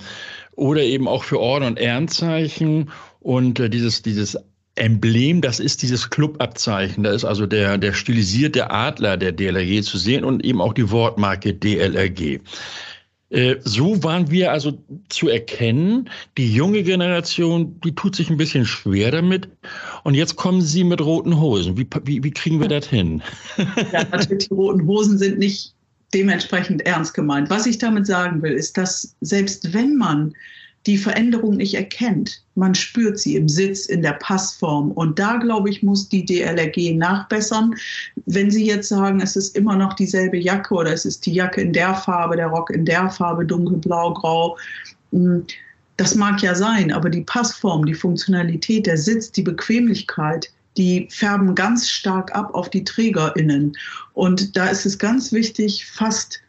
oder 0.56 0.82
eben 0.82 1.06
auch 1.06 1.22
für 1.24 1.38
Orden 1.38 1.66
und 1.66 1.78
Ehrenzeichen 1.78 2.90
und 3.20 3.60
äh, 3.60 3.68
dieses, 3.68 4.00
dieses 4.02 4.38
Emblem, 4.76 5.42
das 5.42 5.58
ist 5.60 5.82
dieses 5.82 6.08
Clubabzeichen. 6.08 7.04
Da 7.04 7.12
ist 7.12 7.24
also 7.24 7.44
der, 7.44 7.76
der 7.76 7.92
stilisierte 7.92 8.70
Adler 8.70 9.18
der 9.18 9.32
DLRG 9.32 9.82
zu 9.82 9.98
sehen 9.98 10.24
und 10.24 10.42
eben 10.44 10.62
auch 10.62 10.72
die 10.72 10.90
Wortmarke 10.90 11.52
DLRG. 11.52 12.40
Äh, 13.30 13.56
so 13.62 14.02
waren 14.02 14.30
wir 14.30 14.50
also 14.52 14.78
zu 15.08 15.28
erkennen. 15.28 16.10
Die 16.36 16.52
junge 16.52 16.82
Generation, 16.82 17.80
die 17.80 17.94
tut 17.94 18.16
sich 18.16 18.28
ein 18.28 18.36
bisschen 18.36 18.66
schwer 18.66 19.12
damit. 19.12 19.48
Und 20.04 20.14
jetzt 20.14 20.36
kommen 20.36 20.60
Sie 20.62 20.84
mit 20.84 21.00
roten 21.00 21.40
Hosen. 21.40 21.76
Wie, 21.76 21.86
wie, 22.04 22.22
wie 22.22 22.30
kriegen 22.30 22.60
wir 22.60 22.68
das 22.68 22.86
hin? 22.86 23.22
Ja, 23.92 24.04
natürlich, 24.10 24.48
die 24.48 24.54
roten 24.54 24.86
Hosen 24.86 25.18
sind 25.18 25.38
nicht 25.38 25.74
dementsprechend 26.12 26.82
ernst 26.82 27.14
gemeint. 27.14 27.50
Was 27.50 27.66
ich 27.66 27.78
damit 27.78 28.06
sagen 28.06 28.42
will, 28.42 28.52
ist, 28.52 28.76
dass 28.76 29.14
selbst 29.20 29.72
wenn 29.72 29.96
man 29.96 30.34
die 30.86 30.96
Veränderung 30.96 31.56
nicht 31.56 31.74
erkennt. 31.74 32.42
Man 32.54 32.74
spürt 32.74 33.18
sie 33.18 33.36
im 33.36 33.48
Sitz, 33.48 33.86
in 33.86 34.02
der 34.02 34.14
Passform. 34.14 34.92
Und 34.92 35.18
da, 35.18 35.36
glaube 35.36 35.68
ich, 35.68 35.82
muss 35.82 36.08
die 36.08 36.24
DLRG 36.24 36.96
nachbessern. 36.96 37.74
Wenn 38.26 38.50
Sie 38.50 38.64
jetzt 38.64 38.88
sagen, 38.88 39.20
es 39.20 39.36
ist 39.36 39.56
immer 39.56 39.76
noch 39.76 39.92
dieselbe 39.94 40.38
Jacke 40.38 40.74
oder 40.74 40.92
es 40.92 41.04
ist 41.04 41.26
die 41.26 41.34
Jacke 41.34 41.60
in 41.60 41.72
der 41.72 41.94
Farbe, 41.94 42.36
der 42.36 42.46
Rock 42.46 42.70
in 42.70 42.86
der 42.86 43.10
Farbe, 43.10 43.44
dunkelblau, 43.44 44.14
grau. 44.14 44.56
Hm, 45.12 45.44
das 45.98 46.14
mag 46.14 46.40
ja 46.42 46.54
sein, 46.54 46.92
aber 46.92 47.10
die 47.10 47.22
Passform, 47.22 47.84
die 47.84 47.94
Funktionalität, 47.94 48.86
der 48.86 48.96
Sitz, 48.96 49.30
die 49.32 49.42
Bequemlichkeit, 49.42 50.50
die 50.78 51.08
färben 51.10 51.54
ganz 51.54 51.90
stark 51.90 52.34
ab 52.34 52.54
auf 52.54 52.70
die 52.70 52.84
TrägerInnen. 52.84 53.76
Und 54.14 54.56
da 54.56 54.68
ist 54.68 54.86
es 54.86 54.98
ganz 54.98 55.30
wichtig, 55.30 55.84
fast 55.84 56.40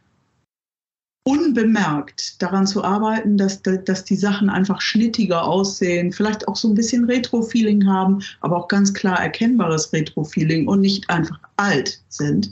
unbemerkt 1.24 2.42
daran 2.42 2.66
zu 2.66 2.84
arbeiten, 2.84 3.38
dass, 3.38 3.62
dass 3.62 4.04
die 4.04 4.16
Sachen 4.16 4.50
einfach 4.50 4.82
schnittiger 4.82 5.44
aussehen, 5.44 6.12
vielleicht 6.12 6.48
auch 6.48 6.56
so 6.56 6.68
ein 6.68 6.76
bisschen 6.76 7.06
Retro-Feeling 7.06 7.86
haben, 7.86 8.22
aber 8.42 8.58
auch 8.58 8.68
ganz 8.68 8.94
klar 8.94 9.20
erkennbares 9.20 9.94
Retro-Feeling 9.94 10.68
und 10.68 10.82
nicht 10.82 11.10
einfach 11.10 11.40
alt 11.58 12.02
sind. 12.10 12.52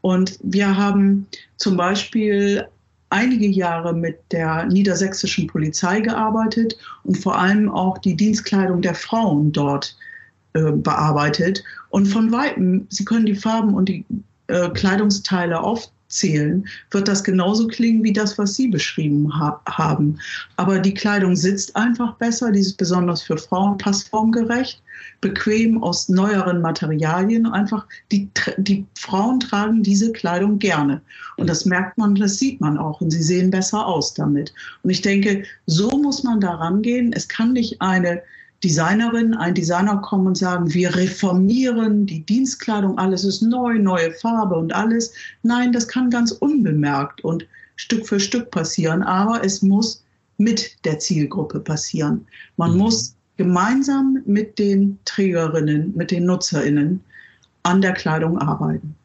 Und 0.00 0.38
wir 0.42 0.76
haben 0.76 1.26
zum 1.56 1.76
Beispiel 1.76 2.66
einige 3.10 3.46
Jahre 3.46 3.92
mit 3.92 4.18
der 4.32 4.66
niedersächsischen 4.66 5.46
Polizei 5.46 6.00
gearbeitet 6.00 6.76
und 7.04 7.18
vor 7.18 7.38
allem 7.38 7.70
auch 7.70 7.98
die 7.98 8.16
Dienstkleidung 8.16 8.82
der 8.82 8.94
Frauen 8.94 9.52
dort 9.52 9.96
äh, 10.54 10.72
bearbeitet. 10.72 11.62
Und 11.90 12.06
von 12.06 12.32
weitem, 12.32 12.86
Sie 12.88 13.04
können 13.04 13.26
die 13.26 13.34
Farben 13.34 13.74
und 13.74 13.88
die 13.88 14.04
äh, 14.48 14.70
Kleidungsteile 14.70 15.60
oft 15.60 15.92
zählen, 16.08 16.66
wird 16.90 17.08
das 17.08 17.24
genauso 17.24 17.66
klingen 17.66 18.02
wie 18.04 18.12
das, 18.12 18.38
was 18.38 18.54
Sie 18.54 18.68
beschrieben 18.68 19.32
ha 19.38 19.60
haben. 19.68 20.18
Aber 20.56 20.78
die 20.78 20.94
Kleidung 20.94 21.36
sitzt 21.36 21.74
einfach 21.76 22.14
besser, 22.14 22.52
die 22.52 22.60
ist 22.60 22.76
besonders 22.76 23.22
für 23.22 23.36
Frauen 23.36 23.78
passformgerecht, 23.78 24.82
bequem 25.20 25.82
aus 25.82 26.08
neueren 26.08 26.60
Materialien. 26.60 27.46
Einfach 27.46 27.86
die, 28.12 28.28
die 28.58 28.86
Frauen 28.98 29.40
tragen 29.40 29.82
diese 29.82 30.12
Kleidung 30.12 30.58
gerne. 30.58 31.00
Und 31.36 31.48
das 31.48 31.64
merkt 31.64 31.98
man, 31.98 32.14
das 32.14 32.38
sieht 32.38 32.60
man 32.60 32.78
auch 32.78 33.00
und 33.00 33.10
sie 33.10 33.22
sehen 33.22 33.50
besser 33.50 33.86
aus 33.86 34.14
damit. 34.14 34.52
Und 34.82 34.90
ich 34.90 35.02
denke, 35.02 35.44
so 35.66 35.90
muss 35.90 36.22
man 36.22 36.40
da 36.40 36.54
rangehen. 36.54 37.12
Es 37.12 37.28
kann 37.28 37.52
nicht 37.52 37.80
eine 37.80 38.22
Designerin, 38.66 39.32
ein 39.34 39.54
Designer 39.54 39.98
kommen 39.98 40.26
und 40.26 40.36
sagen, 40.36 40.74
wir 40.74 40.96
reformieren 40.96 42.04
die 42.04 42.26
Dienstkleidung, 42.26 42.98
alles 42.98 43.22
ist 43.22 43.40
neu, 43.40 43.78
neue 43.78 44.10
Farbe 44.10 44.56
und 44.56 44.74
alles. 44.74 45.12
Nein, 45.44 45.70
das 45.70 45.86
kann 45.86 46.10
ganz 46.10 46.32
unbemerkt 46.32 47.22
und 47.22 47.46
Stück 47.76 48.08
für 48.08 48.18
Stück 48.18 48.50
passieren, 48.50 49.04
aber 49.04 49.44
es 49.44 49.62
muss 49.62 50.02
mit 50.38 50.84
der 50.84 50.98
Zielgruppe 50.98 51.60
passieren. 51.60 52.26
Man 52.56 52.72
mhm. 52.72 52.78
muss 52.78 53.14
gemeinsam 53.36 54.20
mit 54.26 54.58
den 54.58 54.98
Trägerinnen, 55.04 55.92
mit 55.94 56.10
den 56.10 56.26
Nutzerinnen 56.26 57.00
an 57.62 57.80
der 57.80 57.92
Kleidung 57.92 58.36
arbeiten. 58.38 58.96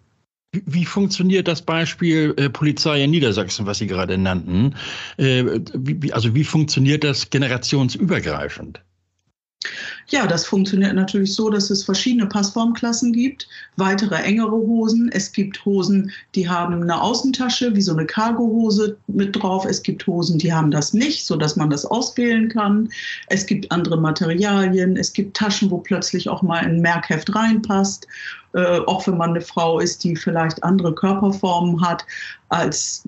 Wie 0.66 0.86
funktioniert 0.86 1.48
das 1.48 1.62
Beispiel 1.62 2.34
äh, 2.38 2.50
Polizei 2.50 3.04
in 3.04 3.12
Niedersachsen, 3.12 3.68
was 3.68 3.78
Sie 3.78 3.88
gerade 3.88 4.18
nannten? 4.18 4.74
Äh, 5.18 5.60
wie, 5.76 6.12
also 6.12 6.34
wie 6.34 6.44
funktioniert 6.44 7.04
das 7.04 7.30
generationsübergreifend? 7.30 8.82
Ja, 10.08 10.26
das 10.26 10.46
funktioniert 10.46 10.96
natürlich 10.96 11.36
so, 11.36 11.50
dass 11.50 11.70
es 11.70 11.84
verschiedene 11.84 12.26
Passformklassen 12.26 13.14
gibt, 13.14 13.48
weitere 13.78 14.16
engere 14.16 14.52
Hosen. 14.52 15.10
Es 15.14 15.32
gibt 15.32 15.64
Hosen, 15.66 16.12
die 16.34 16.50
haben 16.50 16.82
eine 16.82 17.00
Außentasche, 17.00 17.76
wie 17.76 17.82
so 17.82 17.94
eine 17.94 18.06
Cargohose 18.06 18.98
mit 19.08 19.36
drauf. 19.36 19.66
Es 19.66 19.84
gibt 19.84 20.06
Hosen, 20.08 20.40
die 20.40 20.52
haben 20.52 20.72
das 20.72 20.94
nicht, 20.94 21.26
so 21.26 21.36
dass 21.36 21.56
man 21.56 21.70
das 21.70 21.86
auswählen 21.86 22.50
kann. 22.50 22.90
Es 23.28 23.46
gibt 23.46 23.72
andere 23.72 23.98
Materialien. 23.98 24.98
Es 24.98 25.14
gibt 25.14 25.38
Taschen, 25.38 25.70
wo 25.70 25.78
plötzlich 25.78 26.28
auch 26.28 26.42
mal 26.42 26.66
ein 26.66 26.82
Merkheft 26.82 27.34
reinpasst. 27.34 28.08
Äh, 28.54 28.80
auch 28.80 29.06
wenn 29.08 29.18
man 29.18 29.30
eine 29.30 29.42
Frau 29.42 29.80
ist, 29.80 30.04
die 30.04 30.16
vielleicht 30.16 30.64
andere 30.64 30.94
Körperformen 30.94 31.82
hat 31.82 32.06
als 32.50 33.04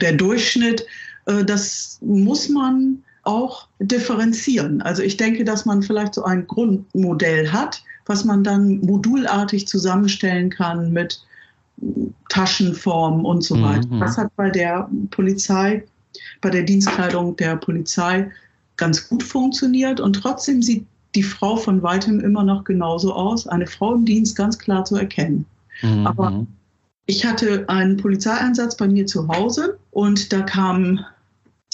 der 0.00 0.12
Durchschnitt. 0.12 0.86
Äh, 1.24 1.44
das 1.44 1.98
muss 2.02 2.48
man 2.48 3.02
auch 3.26 3.68
differenzieren. 3.80 4.82
Also 4.82 5.02
ich 5.02 5.16
denke, 5.16 5.44
dass 5.44 5.64
man 5.64 5.82
vielleicht 5.82 6.14
so 6.14 6.24
ein 6.24 6.46
Grundmodell 6.46 7.50
hat, 7.52 7.82
was 8.06 8.24
man 8.24 8.44
dann 8.44 8.78
modulartig 8.80 9.66
zusammenstellen 9.66 10.50
kann 10.50 10.92
mit 10.92 11.22
Taschenformen 12.28 13.24
und 13.24 13.42
so 13.42 13.60
weiter. 13.60 13.88
Mhm. 13.88 14.00
Das 14.00 14.16
hat 14.16 14.34
bei 14.36 14.50
der 14.50 14.88
Polizei, 15.10 15.84
bei 16.40 16.50
der 16.50 16.62
Dienstkleidung 16.62 17.36
der 17.36 17.56
Polizei 17.56 18.30
ganz 18.76 19.08
gut 19.08 19.22
funktioniert 19.22 20.00
und 20.00 20.14
trotzdem 20.14 20.62
sieht 20.62 20.86
die 21.14 21.22
Frau 21.22 21.56
von 21.56 21.82
weitem 21.82 22.20
immer 22.20 22.44
noch 22.44 22.64
genauso 22.64 23.12
aus, 23.12 23.46
eine 23.46 23.66
Frau 23.66 23.94
im 23.94 24.04
Dienst 24.04 24.36
ganz 24.36 24.58
klar 24.58 24.84
zu 24.84 24.96
erkennen. 24.96 25.46
Mhm. 25.82 26.06
Aber 26.06 26.46
ich 27.06 27.24
hatte 27.24 27.64
einen 27.68 27.96
Polizeieinsatz 27.96 28.76
bei 28.76 28.86
mir 28.86 29.06
zu 29.06 29.28
Hause 29.28 29.78
und 29.90 30.32
da 30.32 30.42
kam 30.42 31.04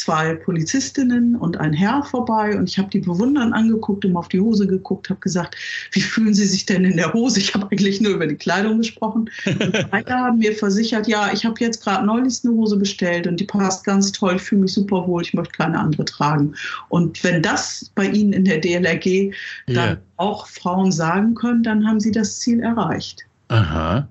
zwei 0.03 0.35
Polizistinnen 0.35 1.37
und 1.37 1.57
ein 1.59 1.73
Herr 1.73 2.03
vorbei 2.03 2.57
und 2.57 2.69
ich 2.69 2.79
habe 2.79 2.91
die 2.91 2.99
bewundernd 2.99 3.55
angeguckt, 3.55 4.05
ihm 4.05 4.17
auf 4.17 4.29
die 4.29 4.41
Hose 4.41 4.67
geguckt, 4.67 5.09
habe 5.11 5.21
gesagt, 5.21 5.57
wie 5.93 6.01
fühlen 6.01 6.35
Sie 6.35 6.47
sich 6.47 6.67
denn 6.67 6.85
in 6.85 6.97
der 6.97 7.13
Hose? 7.13 7.39
Ich 7.39 7.55
habe 7.55 7.69
eigentlich 7.71 8.01
nur 8.01 8.13
über 8.13 8.27
die 8.27 8.35
Kleidung 8.35 8.79
gesprochen. 8.79 9.31
Und 9.47 9.87
beide 9.91 10.13
haben 10.13 10.39
mir 10.39 10.55
versichert, 10.55 11.07
ja, 11.07 11.33
ich 11.33 11.45
habe 11.45 11.55
jetzt 11.61 11.83
gerade 11.83 12.05
neulich 12.05 12.41
eine 12.45 12.53
Hose 12.55 12.77
bestellt 12.77 13.27
und 13.27 13.39
die 13.39 13.45
passt 13.45 13.85
ganz 13.85 14.11
toll, 14.11 14.37
ich 14.37 14.43
fühle 14.43 14.63
mich 14.63 14.73
super 14.73 15.07
wohl, 15.07 15.23
ich 15.23 15.35
möchte 15.35 15.57
keine 15.57 15.79
andere 15.79 16.05
tragen. 16.05 16.55
Und 16.89 17.23
wenn 17.23 17.43
das 17.43 17.91
bei 17.95 18.07
Ihnen 18.07 18.33
in 18.33 18.45
der 18.45 18.59
DLRG 18.59 19.33
dann 19.69 19.77
yeah. 19.77 19.99
auch 20.17 20.47
Frauen 20.49 20.91
sagen 20.91 21.35
können, 21.35 21.63
dann 21.63 21.87
haben 21.87 22.01
Sie 22.01 22.11
das 22.11 22.41
Ziel 22.41 22.61
erreicht. 22.61 23.25
Aha. 23.53 24.09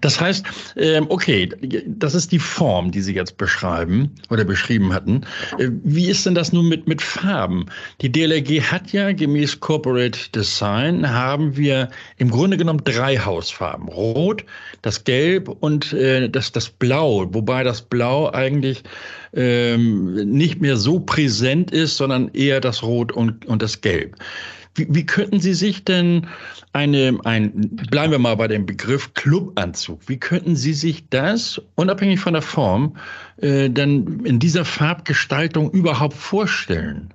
Das 0.00 0.20
heißt, 0.20 0.46
ähm, 0.76 1.06
okay, 1.08 1.48
das 1.86 2.14
ist 2.14 2.30
die 2.30 2.38
Form, 2.38 2.92
die 2.92 3.00
Sie 3.00 3.14
jetzt 3.14 3.36
beschreiben 3.36 4.14
oder 4.30 4.44
beschrieben 4.44 4.92
hatten. 4.92 5.22
Äh, 5.58 5.70
wie 5.82 6.08
ist 6.08 6.24
denn 6.24 6.36
das 6.36 6.52
nun 6.52 6.68
mit, 6.68 6.86
mit 6.86 7.02
Farben? 7.02 7.66
Die 8.00 8.12
DLRG 8.12 8.60
hat 8.60 8.92
ja 8.92 9.10
gemäß 9.10 9.58
Corporate 9.58 10.30
Design 10.32 11.10
haben 11.10 11.56
wir 11.56 11.88
im 12.18 12.30
Grunde 12.30 12.56
genommen 12.56 12.82
drei 12.84 13.18
Hausfarben. 13.18 13.88
Rot, 13.88 14.44
das 14.82 15.02
Gelb 15.02 15.48
und 15.48 15.92
äh, 15.92 16.28
das, 16.28 16.52
das 16.52 16.68
Blau, 16.68 17.26
wobei 17.34 17.64
das 17.64 17.82
Blau 17.82 18.30
eigentlich 18.30 18.84
ähm, 19.34 20.14
nicht 20.30 20.60
mehr 20.60 20.76
so 20.76 21.00
präsent 21.00 21.72
ist, 21.72 21.96
sondern 21.96 22.30
eher 22.34 22.60
das 22.60 22.84
Rot 22.84 23.10
und, 23.10 23.46
und 23.46 23.62
das 23.62 23.80
Gelb. 23.80 24.14
Wie, 24.76 24.86
wie 24.90 25.06
könnten 25.06 25.40
Sie 25.40 25.54
sich 25.54 25.84
denn 25.84 26.26
eine, 26.72 27.18
ein, 27.24 27.52
bleiben 27.90 28.12
wir 28.12 28.18
mal 28.18 28.36
bei 28.36 28.48
dem 28.48 28.66
Begriff 28.66 29.12
Clubanzug, 29.14 30.00
wie 30.06 30.18
könnten 30.18 30.54
Sie 30.54 30.74
sich 30.74 31.08
das, 31.08 31.60
unabhängig 31.74 32.20
von 32.20 32.34
der 32.34 32.42
Form, 32.42 32.96
äh, 33.38 33.70
denn 33.70 34.20
in 34.24 34.38
dieser 34.38 34.64
Farbgestaltung 34.64 35.70
überhaupt 35.70 36.14
vorstellen? 36.14 37.12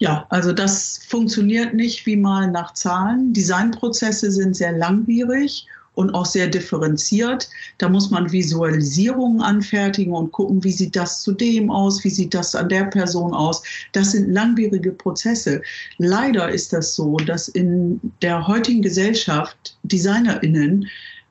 Ja, 0.00 0.26
also 0.30 0.52
das 0.52 1.00
funktioniert 1.08 1.74
nicht 1.74 2.06
wie 2.06 2.16
mal 2.16 2.50
nach 2.50 2.74
Zahlen. 2.74 3.32
Designprozesse 3.32 4.30
sind 4.30 4.54
sehr 4.54 4.72
langwierig 4.72 5.66
und 5.98 6.14
auch 6.14 6.26
sehr 6.26 6.46
differenziert. 6.46 7.50
Da 7.78 7.88
muss 7.88 8.08
man 8.08 8.30
Visualisierungen 8.30 9.42
anfertigen 9.42 10.12
und 10.12 10.30
gucken, 10.30 10.62
wie 10.62 10.70
sieht 10.70 10.94
das 10.94 11.22
zu 11.22 11.32
dem 11.32 11.72
aus, 11.72 12.04
wie 12.04 12.10
sieht 12.10 12.34
das 12.34 12.54
an 12.54 12.68
der 12.68 12.84
Person 12.84 13.34
aus. 13.34 13.64
Das 13.90 14.12
sind 14.12 14.32
langwierige 14.32 14.92
Prozesse. 14.92 15.60
Leider 15.96 16.50
ist 16.50 16.72
das 16.72 16.94
so, 16.94 17.16
dass 17.16 17.48
in 17.48 18.00
der 18.22 18.46
heutigen 18.46 18.80
Gesellschaft 18.80 19.76
Designerinnen 19.82 20.86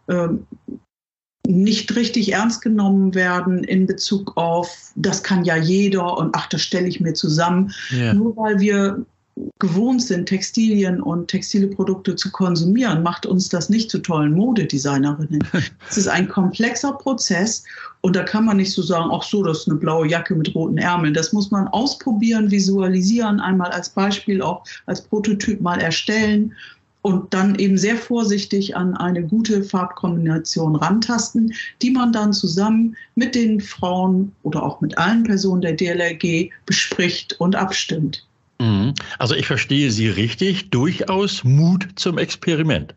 ähm, 0.09 0.45
nicht 1.47 1.95
richtig 1.95 2.33
ernst 2.33 2.61
genommen 2.61 3.15
werden 3.15 3.63
in 3.63 3.85
Bezug 3.85 4.35
auf, 4.35 4.91
das 4.97 5.23
kann 5.23 5.45
ja 5.45 5.55
jeder 5.55 6.17
und 6.17 6.35
ach, 6.35 6.47
das 6.47 6.61
stelle 6.61 6.89
ich 6.89 6.99
mir 6.99 7.13
zusammen. 7.13 7.71
Yeah. 7.93 8.13
Nur 8.13 8.35
weil 8.35 8.59
wir 8.59 9.05
gewohnt 9.59 10.01
sind, 10.01 10.27
Textilien 10.27 11.01
und 11.01 11.27
textile 11.27 11.67
Produkte 11.67 12.15
zu 12.15 12.31
konsumieren, 12.31 13.03
macht 13.03 13.25
uns 13.25 13.49
das 13.49 13.69
nicht 13.69 13.89
zu 13.89 13.99
tollen 13.99 14.33
Modedesignerinnen. 14.33 15.43
Es 15.89 15.97
ist 15.97 16.07
ein 16.07 16.27
komplexer 16.27 16.93
Prozess 16.93 17.63
und 18.01 18.15
da 18.15 18.23
kann 18.23 18.45
man 18.45 18.57
nicht 18.57 18.71
so 18.71 18.81
sagen, 18.81 19.09
ach 19.11 19.23
so, 19.23 19.43
das 19.43 19.59
ist 19.59 19.69
eine 19.69 19.79
blaue 19.79 20.07
Jacke 20.07 20.35
mit 20.35 20.53
roten 20.53 20.77
Ärmeln. 20.77 21.13
Das 21.13 21.33
muss 21.33 21.51
man 21.51 21.67
ausprobieren, 21.69 22.51
visualisieren, 22.51 23.39
einmal 23.39 23.71
als 23.71 23.89
Beispiel 23.89 24.41
auch 24.41 24.63
als 24.85 25.01
Prototyp 25.01 25.61
mal 25.61 25.79
erstellen 25.79 26.53
und 27.01 27.33
dann 27.33 27.55
eben 27.55 27.77
sehr 27.77 27.95
vorsichtig 27.95 28.75
an 28.75 28.97
eine 28.97 29.23
gute 29.23 29.63
Farbkombination 29.63 30.75
rantasten, 30.75 31.53
die 31.81 31.91
man 31.91 32.11
dann 32.11 32.33
zusammen 32.33 32.97
mit 33.15 33.33
den 33.33 33.61
Frauen 33.61 34.33
oder 34.43 34.61
auch 34.61 34.81
mit 34.81 34.97
allen 34.97 35.23
Personen 35.23 35.61
der 35.61 35.73
DLRG 35.73 36.51
bespricht 36.65 37.39
und 37.39 37.55
abstimmt. 37.55 38.26
Mhm. 38.59 38.93
Also 39.19 39.35
ich 39.35 39.47
verstehe 39.47 39.91
Sie 39.91 40.09
richtig, 40.09 40.69
durchaus 40.71 41.43
Mut 41.43 41.87
zum 41.95 42.17
Experiment. 42.17 42.95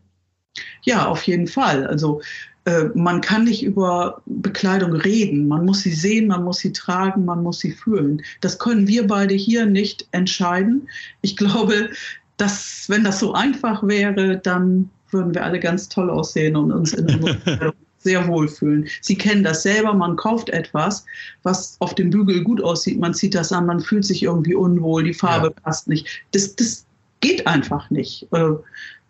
Ja, 0.83 1.07
auf 1.07 1.23
jeden 1.23 1.47
Fall. 1.47 1.85
Also 1.87 2.21
äh, 2.65 2.85
man 2.93 3.21
kann 3.21 3.45
nicht 3.45 3.63
über 3.63 4.21
Bekleidung 4.25 4.93
reden. 4.93 5.47
Man 5.47 5.65
muss 5.65 5.81
sie 5.81 5.93
sehen, 5.93 6.27
man 6.27 6.43
muss 6.43 6.59
sie 6.59 6.73
tragen, 6.73 7.25
man 7.25 7.43
muss 7.43 7.59
sie 7.59 7.71
fühlen. 7.71 8.21
Das 8.41 8.59
können 8.59 8.87
wir 8.87 9.07
beide 9.07 9.33
hier 9.33 9.65
nicht 9.65 10.07
entscheiden. 10.11 10.87
Ich 11.21 11.37
glaube, 11.37 11.89
dass 12.37 12.85
wenn 12.87 13.03
das 13.03 13.19
so 13.19 13.33
einfach 13.33 13.85
wäre, 13.87 14.37
dann 14.37 14.89
würden 15.09 15.33
wir 15.33 15.43
alle 15.43 15.59
ganz 15.59 15.89
toll 15.89 16.09
aussehen 16.09 16.55
und 16.55 16.71
uns 16.71 16.93
in 16.93 17.05
unserer 17.23 17.73
sehr 18.03 18.27
wohlfühlen. 18.27 18.87
Sie 19.01 19.15
kennen 19.15 19.43
das 19.43 19.63
selber, 19.63 19.93
man 19.93 20.15
kauft 20.15 20.49
etwas, 20.49 21.05
was 21.43 21.75
auf 21.79 21.95
dem 21.95 22.09
Bügel 22.09 22.43
gut 22.43 22.61
aussieht, 22.63 22.99
man 22.99 23.13
zieht 23.13 23.35
das 23.35 23.51
an, 23.51 23.65
man 23.65 23.79
fühlt 23.79 24.05
sich 24.05 24.23
irgendwie 24.23 24.55
unwohl, 24.55 25.03
die 25.03 25.13
Farbe 25.13 25.47
ja. 25.47 25.61
passt 25.63 25.87
nicht. 25.87 26.07
Das, 26.31 26.55
das 26.55 26.85
geht 27.19 27.45
einfach 27.47 27.89
nicht. 27.89 28.27
Äh, 28.31 28.53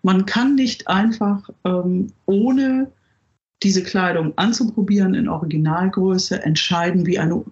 man 0.04 0.26
kann 0.26 0.56
nicht 0.56 0.88
einfach 0.88 1.50
ähm, 1.64 2.12
ohne 2.26 2.92
diese 3.64 3.84
Kleidung 3.84 4.34
anzuprobieren 4.38 5.14
in 5.14 5.30
Originalgröße 5.30 6.42
entscheiden, 6.42 7.06
wie 7.06 7.20
eine 7.20 7.44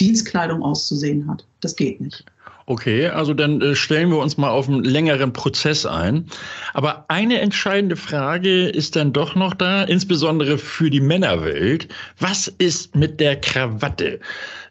Dienstkleidung 0.00 0.62
auszusehen 0.62 1.28
hat. 1.28 1.46
Das 1.60 1.76
geht 1.76 2.00
nicht. 2.00 2.24
Okay, 2.66 3.08
also 3.08 3.34
dann 3.34 3.60
äh, 3.60 3.74
stellen 3.74 4.10
wir 4.10 4.18
uns 4.18 4.36
mal 4.36 4.50
auf 4.50 4.68
einen 4.68 4.84
längeren 4.84 5.32
Prozess 5.32 5.84
ein. 5.84 6.26
Aber 6.74 7.04
eine 7.08 7.40
entscheidende 7.40 7.96
Frage 7.96 8.68
ist 8.68 8.94
dann 8.96 9.12
doch 9.12 9.34
noch 9.34 9.54
da, 9.54 9.82
insbesondere 9.84 10.58
für 10.58 10.90
die 10.90 11.00
Männerwelt. 11.00 11.88
Was 12.18 12.48
ist 12.48 12.94
mit 12.94 13.18
der 13.20 13.40
Krawatte? 13.40 14.20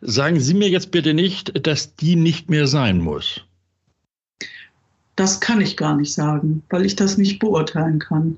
Sagen 0.02 0.40
Sie 0.40 0.54
mir 0.54 0.70
jetzt 0.70 0.92
bitte 0.92 1.14
nicht, 1.14 1.66
dass 1.68 1.96
die 1.96 2.16
nicht 2.16 2.50
mehr 2.50 2.68
sein 2.68 3.00
muss. 3.00 3.42
Das 5.18 5.42
kann 5.42 5.62
ich 5.62 5.76
gar 5.76 5.96
nicht 5.96 6.14
sagen, 6.14 6.64
weil 6.70 6.86
ich 6.86 6.96
das 6.96 7.18
nicht 7.18 7.40
beurteilen 7.40 8.00
kann. 8.00 8.38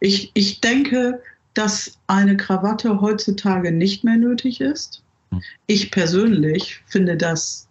Ich, 0.00 0.30
ich 0.34 0.60
denke, 0.60 1.20
dass 1.52 1.98
eine 2.08 2.36
Krawatte 2.36 3.00
heutzutage 3.00 3.70
nicht 3.70 4.02
mehr 4.02 4.16
nötig 4.16 4.60
ist. 4.60 5.02
Hm. 5.30 5.42
Ich 5.66 5.90
persönlich 5.90 6.82
finde 6.86 7.16
das 7.16 7.68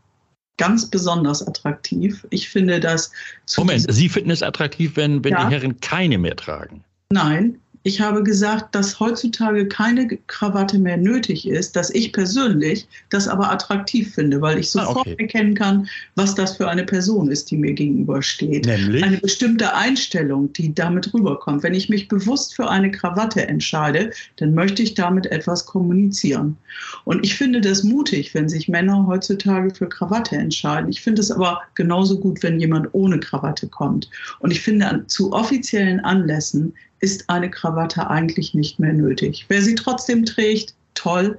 ganz 0.58 0.90
besonders 0.90 1.46
attraktiv. 1.46 2.26
Ich 2.30 2.50
finde 2.50 2.80
das. 2.80 3.12
Moment, 3.58 3.86
Sie 3.92 4.10
finden 4.10 4.32
es 4.32 4.44
attraktiv, 4.44 4.96
wenn, 4.96 5.24
wenn 5.24 5.34
ja. 5.34 5.46
die 5.46 5.54
Herren 5.54 5.80
keine 5.80 6.18
mehr 6.18 6.36
tragen? 6.36 6.84
Nein, 7.10 7.60
ich 7.84 8.00
habe 8.00 8.24
gesagt, 8.24 8.74
dass 8.74 9.00
heutzutage 9.00 9.68
keine 9.68 10.08
Krawatte 10.28 10.80
mehr 10.80 10.96
nötig 10.96 11.48
ist, 11.48 11.76
dass 11.76 11.90
ich 11.90 12.14
persönlich 12.14 12.88
das 13.10 13.28
aber 13.28 13.52
attraktiv 13.52 14.14
finde, 14.14 14.40
weil 14.40 14.58
ich 14.58 14.70
sofort 14.70 14.98
ah, 14.98 15.02
okay. 15.02 15.16
erkennen 15.20 15.54
kann, 15.54 15.88
was 16.16 16.34
das 16.34 16.56
für 16.56 16.70
eine 16.70 16.86
Person 16.86 17.30
ist, 17.30 17.52
die 17.52 17.58
mir 17.58 17.74
gegenübersteht. 17.74 18.66
Nämlich? 18.66 19.04
Eine 19.04 19.18
bestimmte 19.18 19.76
Einstellung, 19.76 20.52
die 20.54 20.74
damit 20.74 21.14
rüberkommt. 21.14 21.64
Wenn 21.64 21.74
ich 21.74 21.90
mich 21.90 22.08
bewusst 22.08 22.56
für 22.56 22.70
eine 22.70 22.90
Krawatte 22.90 23.46
entscheide, 23.48 24.12
dann 24.38 24.54
möchte 24.54 24.82
ich 24.82 24.94
damit 24.94 25.26
etwas 25.26 25.66
kommunizieren. 25.66 26.56
Und 27.04 27.26
ich 27.26 27.36
finde 27.36 27.60
das 27.60 27.84
mutig, 27.84 28.34
wenn 28.34 28.48
sich 28.48 28.70
Männer 28.70 29.06
heutzutage 29.08 29.76
für 29.76 29.90
Krawatte 29.90 30.38
entscheiden. 30.38 30.90
Ich 30.90 31.02
finde 31.02 31.22
es 31.22 31.32
aber 31.32 31.62
genauso 31.76 32.18
gut, 32.18 32.42
wenn 32.44 32.62
jemand 32.62 32.88
ohne 32.94 33.20
Krawatte 33.20 33.68
kommt. 33.68 34.10
Und 34.40 34.52
ich 34.52 34.62
finde, 34.62 35.04
zu 35.08 35.34
offiziellen 35.34 36.00
Anlässen 36.00 36.74
ist 37.04 37.30
eine 37.30 37.52
Krawatte 37.52 38.10
eigentlich 38.10 38.54
nicht 38.54 38.80
mehr 38.80 38.94
nötig. 38.94 39.46
Wer 39.50 39.62
sie 39.62 39.76
trotzdem 39.76 40.26
trägt, 40.26 40.74
toll. 40.96 41.38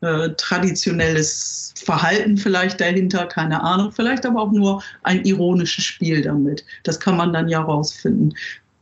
Äh, 0.00 0.30
traditionelles 0.36 1.74
Verhalten 1.76 2.36
vielleicht 2.36 2.80
dahinter, 2.80 3.26
keine 3.26 3.62
Ahnung, 3.62 3.92
vielleicht 3.92 4.26
aber 4.26 4.40
auch 4.42 4.50
nur 4.50 4.82
ein 5.04 5.24
ironisches 5.24 5.84
Spiel 5.84 6.22
damit. 6.22 6.64
Das 6.82 6.98
kann 6.98 7.16
man 7.16 7.32
dann 7.32 7.48
ja 7.48 7.60
rausfinden. 7.60 8.34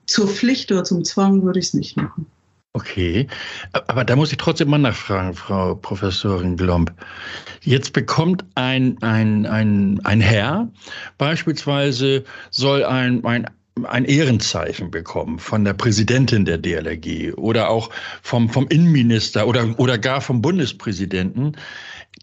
Zur 0.07 0.29
Pflicht 0.29 0.73
oder 0.73 0.85
zum 0.85 1.05
Zwang 1.05 1.43
würde 1.43 1.59
ich 1.59 1.67
es 1.67 1.75
nicht 1.75 1.97
machen. 1.99 2.25
Okay, 2.73 3.27
aber 3.73 4.05
da 4.05 4.15
muss 4.15 4.31
ich 4.31 4.39
trotzdem 4.39 4.71
mal 4.71 4.79
nachfragen, 4.79 5.35
Frau 5.35 5.75
Professorin 5.75 6.57
Glomb. 6.57 6.93
Jetzt 7.63 7.93
bekommt 7.93 8.45
ein, 8.55 8.97
ein, 9.03 9.45
ein, 9.45 10.01
ein 10.05 10.21
Herr 10.21 10.69
beispielsweise 11.19 12.25
soll 12.51 12.85
ein, 12.85 13.25
ein 13.25 13.51
ein 13.87 14.05
Ehrenzeichen 14.05 14.91
bekommen 14.91 15.39
von 15.39 15.65
der 15.65 15.75
Präsidentin 15.75 16.45
der 16.45 16.59
DLRG 16.59 17.35
oder 17.37 17.69
auch 17.69 17.91
vom, 18.23 18.49
vom 18.49 18.69
Innenminister 18.69 19.47
oder, 19.47 19.79
oder 19.79 19.99
gar 19.99 20.21
vom 20.21 20.43
Bundespräsidenten. 20.43 21.57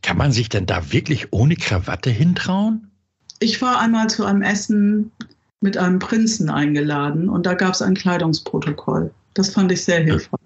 Kann 0.02 0.18
man 0.18 0.32
sich 0.32 0.50
denn 0.50 0.66
da 0.66 0.92
wirklich 0.92 1.32
ohne 1.32 1.56
Krawatte 1.56 2.10
hintrauen? 2.10 2.92
Ich 3.40 3.62
war 3.62 3.80
einmal 3.80 4.10
zu 4.10 4.26
einem 4.26 4.42
Essen 4.42 5.12
mit 5.62 5.78
einem 5.78 6.00
Prinzen 6.00 6.50
eingeladen 6.50 7.30
und 7.30 7.46
da 7.46 7.54
gab 7.54 7.74
es 7.74 7.82
ein 7.82 7.96
Kleidungsprotokoll. 7.96 9.12
Das 9.34 9.50
fand 9.50 9.72
ich 9.72 9.84
sehr 9.84 10.02
hilfreich. 10.02 10.37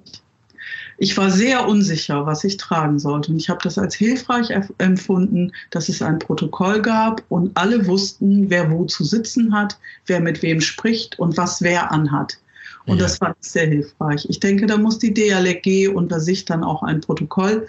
Ich 1.01 1.17
war 1.17 1.31
sehr 1.31 1.67
unsicher, 1.67 2.27
was 2.27 2.43
ich 2.43 2.58
tragen 2.58 3.00
sollte. 3.00 3.31
Und 3.31 3.38
ich 3.39 3.50
habe 3.50 3.60
das 3.63 3.79
als 3.79 3.96
hilfreich 3.96 4.51
empfunden, 4.77 5.51
dass 5.72 5.89
es 5.89 6.00
ein 6.03 6.20
Protokoll 6.20 6.79
gab 6.79 7.24
und 7.29 7.58
alle 7.58 7.88
wussten, 7.88 8.51
wer 8.51 8.70
wo 8.70 8.86
zu 8.86 9.03
sitzen 9.03 9.51
hat, 9.51 9.79
wer 10.05 10.20
mit 10.20 10.43
wem 10.43 10.62
spricht 10.62 11.17
und 11.17 11.38
was 11.38 11.63
wer 11.63 11.91
anhat. 11.91 12.38
Und 12.86 12.98
ja. 12.98 13.05
das 13.05 13.17
fand 13.17 13.36
ich 13.41 13.50
sehr 13.50 13.65
hilfreich. 13.65 14.27
Ich 14.29 14.39
denke, 14.39 14.67
da 14.67 14.77
muss 14.77 15.00
die 15.00 15.12
DLRG 15.12 15.88
unter 15.91 16.20
sich 16.20 16.46
dann 16.46 16.63
auch 16.63 16.84
ein 16.84 17.01
Protokoll 17.01 17.65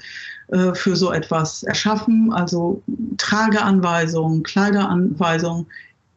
äh, 0.49 0.75
für 0.75 0.95
so 0.95 1.11
etwas 1.11 1.63
erschaffen, 1.63 2.35
also 2.35 2.83
Trageanweisungen, 3.17 4.43
Kleideranweisungen 4.43 5.65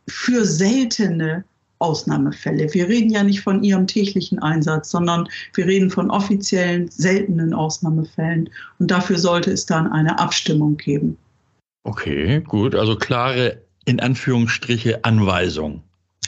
für 0.10 0.46
seltene 0.46 1.46
Ausnahmefälle. 1.79 2.74
Wir 2.74 2.88
reden 2.88 3.10
ja 3.10 3.24
nicht 3.24 3.41
von 3.41 3.63
ihrem 3.63 3.88
täglichen 3.88 4.39
Einsatz, 4.39 4.91
sondern 4.91 5.27
wir 5.53 5.65
reden 5.65 5.89
von 5.89 6.10
offiziellen, 6.10 6.89
seltenen 6.89 7.53
Ausnahmefällen. 7.53 8.50
Und 8.79 8.91
dafür 8.91 9.17
sollte 9.17 9.51
es 9.51 9.65
dann 9.65 9.91
eine 9.91 10.20
Abstimmung 10.20 10.77
geben. 10.77 11.17
Okay, 11.84 12.41
gut. 12.41 12.75
Also 12.75 12.96
klare, 12.96 13.62
in 13.86 14.00
Anführungsstriche, 14.00 15.03
Anweisung. 15.03 15.82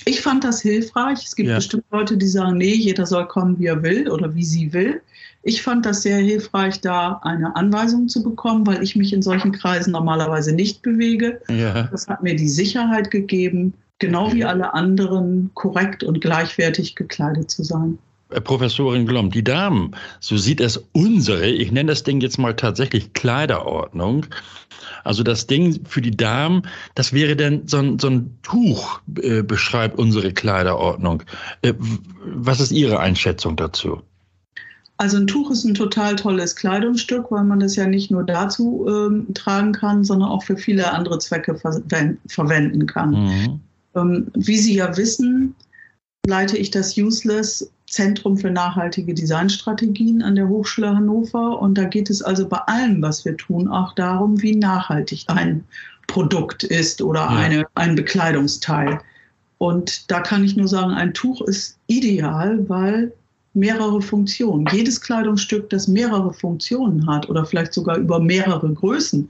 Ich 0.06 0.22
fand 0.22 0.44
das 0.44 0.62
hilfreich. 0.62 1.26
Es 1.26 1.36
gibt 1.36 1.50
ja. 1.50 1.56
bestimmt 1.56 1.84
Leute, 1.92 2.18
die 2.18 2.28
sagen, 2.28 2.58
nee, 2.58 2.74
jeder 2.74 3.06
soll 3.06 3.28
kommen, 3.28 3.60
wie 3.60 3.66
er 3.66 3.84
will 3.84 4.10
oder 4.10 4.34
wie 4.36 4.44
sie 4.44 4.72
will. 4.72 5.02
Ich 5.44 5.62
fand 5.62 5.86
das 5.86 6.02
sehr 6.02 6.18
hilfreich, 6.18 6.82
da 6.82 7.20
eine 7.24 7.56
Anweisung 7.56 8.08
zu 8.08 8.22
bekommen, 8.22 8.66
weil 8.68 8.84
ich 8.84 8.96
mich 8.96 9.14
in 9.14 9.22
solchen 9.22 9.52
Kreisen 9.52 9.92
normalerweise 9.92 10.54
nicht 10.54 10.82
bewege. 10.82 11.42
Ja. 11.50 11.84
Das 11.84 12.08
hat 12.08 12.24
mir 12.24 12.36
die 12.36 12.50
Sicherheit 12.50 13.12
gegeben, 13.12 13.74
genau 14.00 14.34
wie 14.34 14.46
alle 14.46 14.74
anderen 14.74 15.52
korrekt 15.54 16.04
und 16.04 16.22
gleichwertig 16.22 16.96
gekleidet 16.96 17.50
zu 17.50 17.64
sein. 17.64 17.98
Professorin 18.44 19.06
Glom, 19.06 19.32
die 19.32 19.44
Damen, 19.44 19.96
so 20.20 20.36
sieht 20.36 20.60
es 20.60 20.84
unsere, 20.92 21.48
ich 21.48 21.72
nenne 21.72 21.92
das 21.92 22.04
Ding 22.04 22.20
jetzt 22.20 22.38
mal 22.38 22.56
tatsächlich 22.56 23.14
Kleiderordnung. 23.14 24.26
Also 25.06 25.24
das 25.24 25.48
Ding 25.48 25.86
für 25.86 26.02
die 26.02 26.16
Damen, 26.16 26.64
das 26.96 27.14
wäre 27.14 27.38
dann 27.38 27.68
so 27.68 27.78
ein, 27.78 28.00
so 28.00 28.10
ein 28.10 28.38
Tuch, 28.44 29.00
äh, 29.22 29.44
beschreibt 29.44 29.98
unsere 29.98 30.34
Kleiderordnung. 30.34 31.24
Äh, 31.62 31.74
was 32.26 32.60
ist 32.60 32.72
Ihre 32.72 33.00
Einschätzung 33.00 33.56
dazu? 33.56 34.02
Also 34.98 35.18
ein 35.18 35.28
Tuch 35.28 35.52
ist 35.52 35.64
ein 35.64 35.76
total 35.76 36.16
tolles 36.16 36.56
Kleidungsstück, 36.56 37.32
weil 37.32 37.44
man 37.44 37.60
das 37.60 37.76
ja 37.76 37.88
nicht 37.88 38.12
nur 38.12 38.24
dazu 38.24 38.86
ähm, 38.90 39.34
tragen 39.36 39.72
kann, 39.72 40.04
sondern 40.04 40.30
auch 40.30 40.44
für 40.44 40.58
viele 40.58 40.92
andere 40.92 41.20
Zwecke 41.20 41.56
ver 41.56 41.82
verwenden 42.28 42.88
kann. 42.88 43.12
Mhm. 43.12 43.60
Ähm, 43.98 44.32
wie 44.36 44.58
Sie 44.58 44.76
ja 44.76 44.96
wissen, 44.96 45.56
leite 46.26 46.58
ich 46.58 46.72
das 46.72 46.98
Useless 46.98 47.70
Zentrum 47.90 48.38
für 48.38 48.52
nachhaltige 48.52 49.14
Designstrategien 49.14 50.22
an 50.22 50.36
der 50.36 50.50
Hochschule 50.50 50.94
Hannover. 50.94 51.62
Und 51.62 51.78
da 51.78 51.86
geht 51.86 52.10
es 52.10 52.22
also 52.22 52.48
bei 52.48 52.58
allem, 52.58 53.02
was 53.02 53.24
wir 53.26 53.38
tun, 53.38 53.68
auch 53.68 53.94
darum, 53.96 54.42
wie 54.42 54.56
nachhaltig 54.56 55.24
ein 55.28 55.64
Produkt 56.08 56.64
ist 56.64 57.02
oder 57.02 57.22
ja. 57.22 57.30
eine, 57.30 57.68
ein 57.76 57.96
Bekleidungsteil. 57.96 59.00
Und 59.58 60.12
da 60.12 60.20
kann 60.20 60.44
ich 60.44 60.56
nur 60.56 60.68
sagen, 60.68 60.92
ein 60.92 61.14
Tuch 61.14 61.42
ist 61.42 61.78
ideal, 61.88 62.68
weil 62.70 63.14
mehrere 63.54 64.02
Funktionen. 64.02 64.68
Jedes 64.72 65.02
Kleidungsstück, 65.02 65.70
das 65.70 65.88
mehrere 65.88 66.34
Funktionen 66.34 67.08
hat 67.08 67.28
oder 67.30 67.46
vielleicht 67.46 67.74
sogar 67.74 67.98
über 67.98 68.20
mehrere 68.20 68.72
Größen 68.72 69.30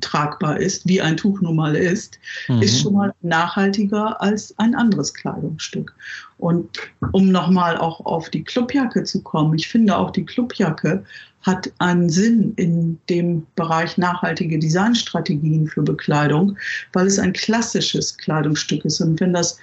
tragbar 0.00 0.58
ist, 0.58 0.86
wie 0.86 1.00
ein 1.00 1.16
Tuch 1.16 1.40
nun 1.40 1.56
mal 1.56 1.76
ist, 1.76 2.18
mhm. 2.48 2.62
ist 2.62 2.80
schon 2.80 2.94
mal 2.94 3.14
nachhaltiger 3.22 4.20
als 4.20 4.54
ein 4.58 4.74
anderes 4.74 5.14
Kleidungsstück. 5.14 5.94
Und 6.38 6.78
um 7.12 7.30
nochmal 7.30 7.76
auch 7.76 8.04
auf 8.04 8.30
die 8.30 8.44
Clubjacke 8.44 9.04
zu 9.04 9.22
kommen, 9.22 9.54
ich 9.54 9.68
finde 9.68 9.96
auch 9.96 10.10
die 10.10 10.24
Clubjacke 10.24 11.04
hat 11.42 11.70
einen 11.78 12.10
Sinn 12.10 12.52
in 12.56 12.98
dem 13.08 13.46
Bereich 13.54 13.96
nachhaltige 13.96 14.58
Designstrategien 14.58 15.66
für 15.66 15.82
Bekleidung, 15.82 16.56
weil 16.92 17.06
es 17.06 17.18
ein 17.18 17.32
klassisches 17.32 18.16
Kleidungsstück 18.18 18.84
ist. 18.84 19.00
Und 19.00 19.20
wenn 19.20 19.32
das 19.32 19.58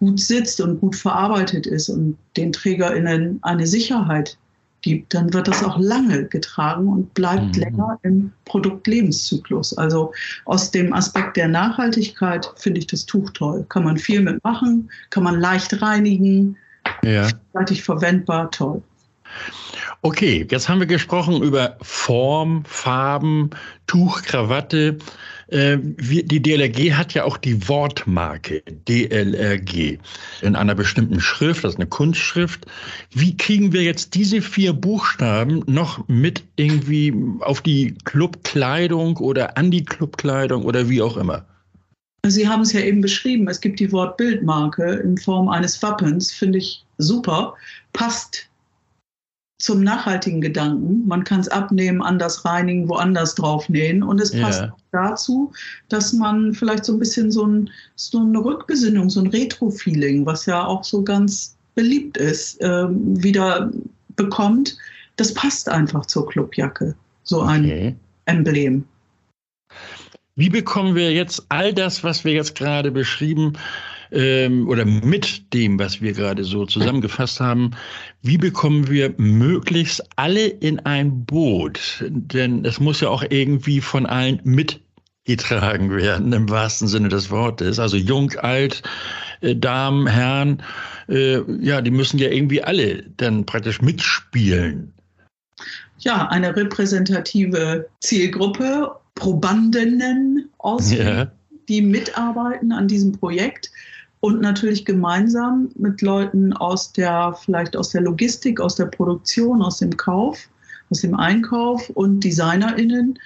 gut 0.00 0.18
sitzt 0.18 0.60
und 0.60 0.80
gut 0.80 0.96
verarbeitet 0.96 1.66
ist 1.66 1.88
und 1.88 2.16
den 2.36 2.52
TrägerInnen 2.52 3.38
eine 3.42 3.66
Sicherheit 3.66 4.36
gibt, 4.82 5.14
dann 5.14 5.32
wird 5.32 5.48
das 5.48 5.62
auch 5.62 5.78
lange 5.78 6.24
getragen 6.26 6.88
und 6.88 7.12
bleibt 7.14 7.56
mhm. 7.56 7.62
länger 7.62 7.98
im 8.02 8.32
Produktlebenszyklus. 8.44 9.76
Also 9.76 10.12
aus 10.44 10.70
dem 10.70 10.92
Aspekt 10.92 11.36
der 11.36 11.48
Nachhaltigkeit 11.48 12.50
finde 12.56 12.80
ich 12.80 12.86
das 12.86 13.06
Tuch 13.06 13.30
toll. 13.30 13.64
Kann 13.68 13.84
man 13.84 13.96
viel 13.96 14.20
mitmachen, 14.20 14.90
kann 15.10 15.22
man 15.22 15.40
leicht 15.40 15.80
reinigen, 15.80 16.56
ja. 17.02 17.28
verwendbar, 17.82 18.50
toll. 18.50 18.82
Okay, 20.02 20.46
jetzt 20.50 20.68
haben 20.68 20.80
wir 20.80 20.86
gesprochen 20.86 21.42
über 21.42 21.76
Form, 21.82 22.64
Farben, 22.64 23.50
Tuch, 23.86 24.22
Krawatte. 24.22 24.98
Äh, 25.50 25.78
die 25.80 26.40
DLRG 26.40 26.92
hat 26.92 27.14
ja 27.14 27.24
auch 27.24 27.36
die 27.36 27.68
Wortmarke 27.68 28.62
DLRG 28.88 29.98
in 30.42 30.54
einer 30.54 30.74
bestimmten 30.74 31.20
Schrift, 31.20 31.64
das 31.64 31.72
ist 31.72 31.80
eine 31.80 31.88
Kunstschrift. 31.88 32.66
Wie 33.12 33.36
kriegen 33.36 33.72
wir 33.72 33.82
jetzt 33.82 34.14
diese 34.14 34.42
vier 34.42 34.72
Buchstaben 34.72 35.64
noch 35.66 36.06
mit 36.06 36.44
irgendwie 36.56 37.12
auf 37.40 37.60
die 37.60 37.94
Clubkleidung 38.04 39.16
oder 39.16 39.56
an 39.56 39.70
die 39.70 39.84
Clubkleidung 39.84 40.64
oder 40.64 40.88
wie 40.88 41.02
auch 41.02 41.16
immer? 41.16 41.44
Sie 42.26 42.46
haben 42.46 42.60
es 42.62 42.72
ja 42.72 42.80
eben 42.80 43.00
beschrieben, 43.00 43.48
es 43.48 43.60
gibt 43.60 43.80
die 43.80 43.90
Wortbildmarke 43.90 44.84
in 44.84 45.16
Form 45.16 45.48
eines 45.48 45.82
Wappens, 45.82 46.30
finde 46.30 46.58
ich 46.58 46.84
super, 46.98 47.54
passt 47.92 48.49
zum 49.60 49.82
nachhaltigen 49.82 50.40
Gedanken. 50.40 51.06
Man 51.06 51.22
kann 51.22 51.40
es 51.40 51.48
abnehmen, 51.48 52.02
anders 52.02 52.44
reinigen, 52.44 52.88
woanders 52.88 53.34
draufnähen. 53.34 54.02
Und 54.02 54.20
es 54.20 54.32
passt 54.32 54.62
yeah. 54.62 54.76
dazu, 54.90 55.52
dass 55.88 56.12
man 56.12 56.54
vielleicht 56.54 56.86
so 56.86 56.94
ein 56.94 56.98
bisschen 56.98 57.30
so, 57.30 57.46
ein, 57.46 57.70
so 57.94 58.18
eine 58.18 58.42
Rückbesinnung, 58.42 59.10
so 59.10 59.20
ein 59.20 59.28
Retro-Feeling, 59.28 60.24
was 60.24 60.46
ja 60.46 60.64
auch 60.64 60.82
so 60.82 61.02
ganz 61.02 61.56
beliebt 61.74 62.16
ist, 62.16 62.58
ähm, 62.62 63.22
wieder 63.22 63.70
bekommt. 64.16 64.76
Das 65.16 65.32
passt 65.34 65.68
einfach 65.68 66.06
zur 66.06 66.26
Clubjacke, 66.26 66.94
so 67.22 67.42
ein 67.42 67.64
okay. 67.64 67.96
Emblem. 68.24 68.84
Wie 70.36 70.48
bekommen 70.48 70.94
wir 70.94 71.12
jetzt 71.12 71.44
all 71.50 71.74
das, 71.74 72.02
was 72.02 72.24
wir 72.24 72.32
jetzt 72.32 72.54
gerade 72.54 72.90
beschrieben 72.90 73.52
ähm, 74.12 74.68
oder 74.68 74.84
mit 74.84 75.52
dem, 75.54 75.78
was 75.78 76.00
wir 76.00 76.12
gerade 76.12 76.44
so 76.44 76.66
zusammengefasst 76.66 77.40
haben, 77.40 77.72
wie 78.22 78.38
bekommen 78.38 78.88
wir 78.88 79.14
möglichst 79.16 80.02
alle 80.16 80.46
in 80.46 80.80
ein 80.80 81.24
Boot? 81.24 82.04
Denn 82.08 82.64
es 82.64 82.80
muss 82.80 83.00
ja 83.00 83.08
auch 83.08 83.24
irgendwie 83.28 83.80
von 83.80 84.06
allen 84.06 84.40
mitgetragen 84.44 85.94
werden, 85.94 86.32
im 86.32 86.48
wahrsten 86.48 86.88
Sinne 86.88 87.08
des 87.08 87.30
Wortes. 87.30 87.78
Also 87.78 87.96
jung, 87.96 88.32
alt, 88.38 88.82
äh, 89.40 89.54
Damen, 89.54 90.06
Herren, 90.06 90.62
äh, 91.08 91.40
ja, 91.60 91.80
die 91.80 91.90
müssen 91.90 92.18
ja 92.18 92.28
irgendwie 92.28 92.62
alle 92.62 93.04
dann 93.16 93.46
praktisch 93.46 93.80
mitspielen. 93.80 94.92
Ja, 95.98 96.28
eine 96.28 96.56
repräsentative 96.56 97.88
Zielgruppe, 98.00 98.92
Probandinnen 99.14 100.48
aus, 100.58 100.92
ja. 100.92 101.30
die 101.68 101.82
mitarbeiten 101.82 102.72
an 102.72 102.88
diesem 102.88 103.12
Projekt 103.12 103.70
und 104.20 104.40
natürlich 104.40 104.84
gemeinsam 104.84 105.70
mit 105.76 106.02
Leuten 106.02 106.52
aus 106.52 106.92
der, 106.92 107.34
vielleicht 107.42 107.76
aus 107.76 107.90
der 107.90 108.02
Logistik, 108.02 108.60
aus 108.60 108.76
der 108.76 108.86
Produktion, 108.86 109.62
aus 109.62 109.78
dem 109.78 109.96
Kauf, 109.96 110.48
aus 110.90 111.00
dem 111.00 111.14
Einkauf 111.14 111.88
und 111.90 112.20
DesignerInnen 112.20 113.18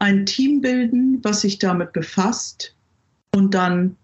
ein 0.00 0.26
Team 0.26 0.60
bilden, 0.60 1.20
was 1.22 1.42
sich 1.42 1.58
damit 1.58 1.92
befasst 1.92 2.74
und 3.34 3.54
dann 3.54 3.96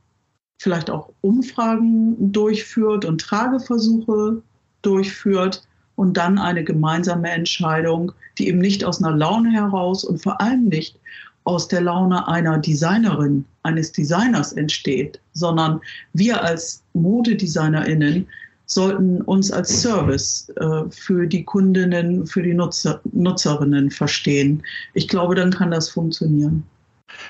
vielleicht 0.58 0.90
auch 0.90 1.10
Umfragen 1.20 2.32
durchführt 2.32 3.04
und 3.04 3.20
Trageversuche 3.20 4.42
durchführt 4.82 5.66
und 5.96 6.16
dann 6.16 6.38
eine 6.38 6.62
gemeinsame 6.62 7.30
Entscheidung, 7.30 8.12
die 8.38 8.48
eben 8.48 8.58
nicht 8.58 8.84
aus 8.84 9.02
einer 9.02 9.16
Laune 9.16 9.50
heraus 9.50 10.04
und 10.04 10.22
vor 10.22 10.40
allem 10.40 10.66
nicht 10.68 10.98
aus 11.46 11.68
der 11.68 11.80
Laune 11.80 12.26
einer 12.28 12.58
Designerin, 12.58 13.44
eines 13.62 13.92
Designers 13.92 14.52
entsteht, 14.52 15.20
sondern 15.32 15.80
wir 16.12 16.42
als 16.42 16.82
Modedesignerinnen 16.94 18.26
sollten 18.66 19.22
uns 19.22 19.52
als 19.52 19.80
Service 19.80 20.48
äh, 20.56 20.90
für 20.90 21.26
die 21.26 21.44
Kundinnen, 21.44 22.26
für 22.26 22.42
die 22.42 22.52
Nutzer, 22.52 23.00
Nutzerinnen 23.12 23.92
verstehen. 23.92 24.62
Ich 24.94 25.06
glaube, 25.06 25.36
dann 25.36 25.52
kann 25.52 25.70
das 25.70 25.88
funktionieren. 25.88 26.64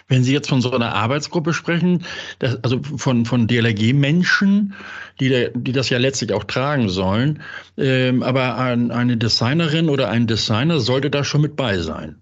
Wenn 0.08 0.24
Sie 0.24 0.32
jetzt 0.32 0.48
von 0.48 0.62
so 0.62 0.70
einer 0.72 0.94
Arbeitsgruppe 0.94 1.52
sprechen, 1.52 2.02
das, 2.38 2.58
also 2.64 2.80
von, 2.96 3.26
von 3.26 3.46
DLRG-Menschen, 3.46 4.72
die, 5.20 5.48
die 5.54 5.72
das 5.72 5.90
ja 5.90 5.98
letztlich 5.98 6.32
auch 6.32 6.44
tragen 6.44 6.88
sollen, 6.88 7.42
ähm, 7.76 8.22
aber 8.22 8.56
ein, 8.56 8.90
eine 8.90 9.18
Designerin 9.18 9.90
oder 9.90 10.08
ein 10.08 10.26
Designer 10.26 10.80
sollte 10.80 11.10
da 11.10 11.22
schon 11.22 11.42
mit 11.42 11.54
bei 11.54 11.78
sein. 11.78 12.16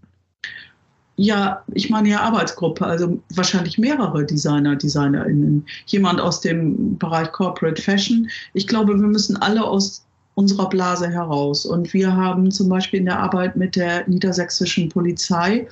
Ja, 1.17 1.63
ich 1.73 1.91
meine 1.91 2.09
ja 2.09 2.21
Arbeitsgruppe, 2.21 2.85
also 2.85 3.21
wahrscheinlich 3.35 3.79
mehrere 3.79 4.25
Designer, 4.25 4.75
DesignerInnen. 4.75 5.65
Jemand 5.87 6.21
aus 6.21 6.41
dem 6.41 6.99
Bereich 6.99 7.31
Corporate 7.31 7.81
Fashion. 7.81 8.29
Ich 8.53 8.67
glaube, 8.67 8.95
wir 8.95 9.07
müssen 9.07 9.37
alle 9.37 9.65
aus 9.65 10.05
unserer 10.35 10.69
Blase 10.69 11.09
heraus. 11.09 11.65
Und 11.65 11.93
wir 11.93 12.15
haben 12.15 12.51
zum 12.51 12.69
Beispiel 12.69 13.01
in 13.01 13.07
der 13.07 13.21
Arbeit 13.21 13.57
mit 13.57 13.77
der 13.77 14.09
niedersächsischen 14.09 14.89
Polizei 14.89 15.69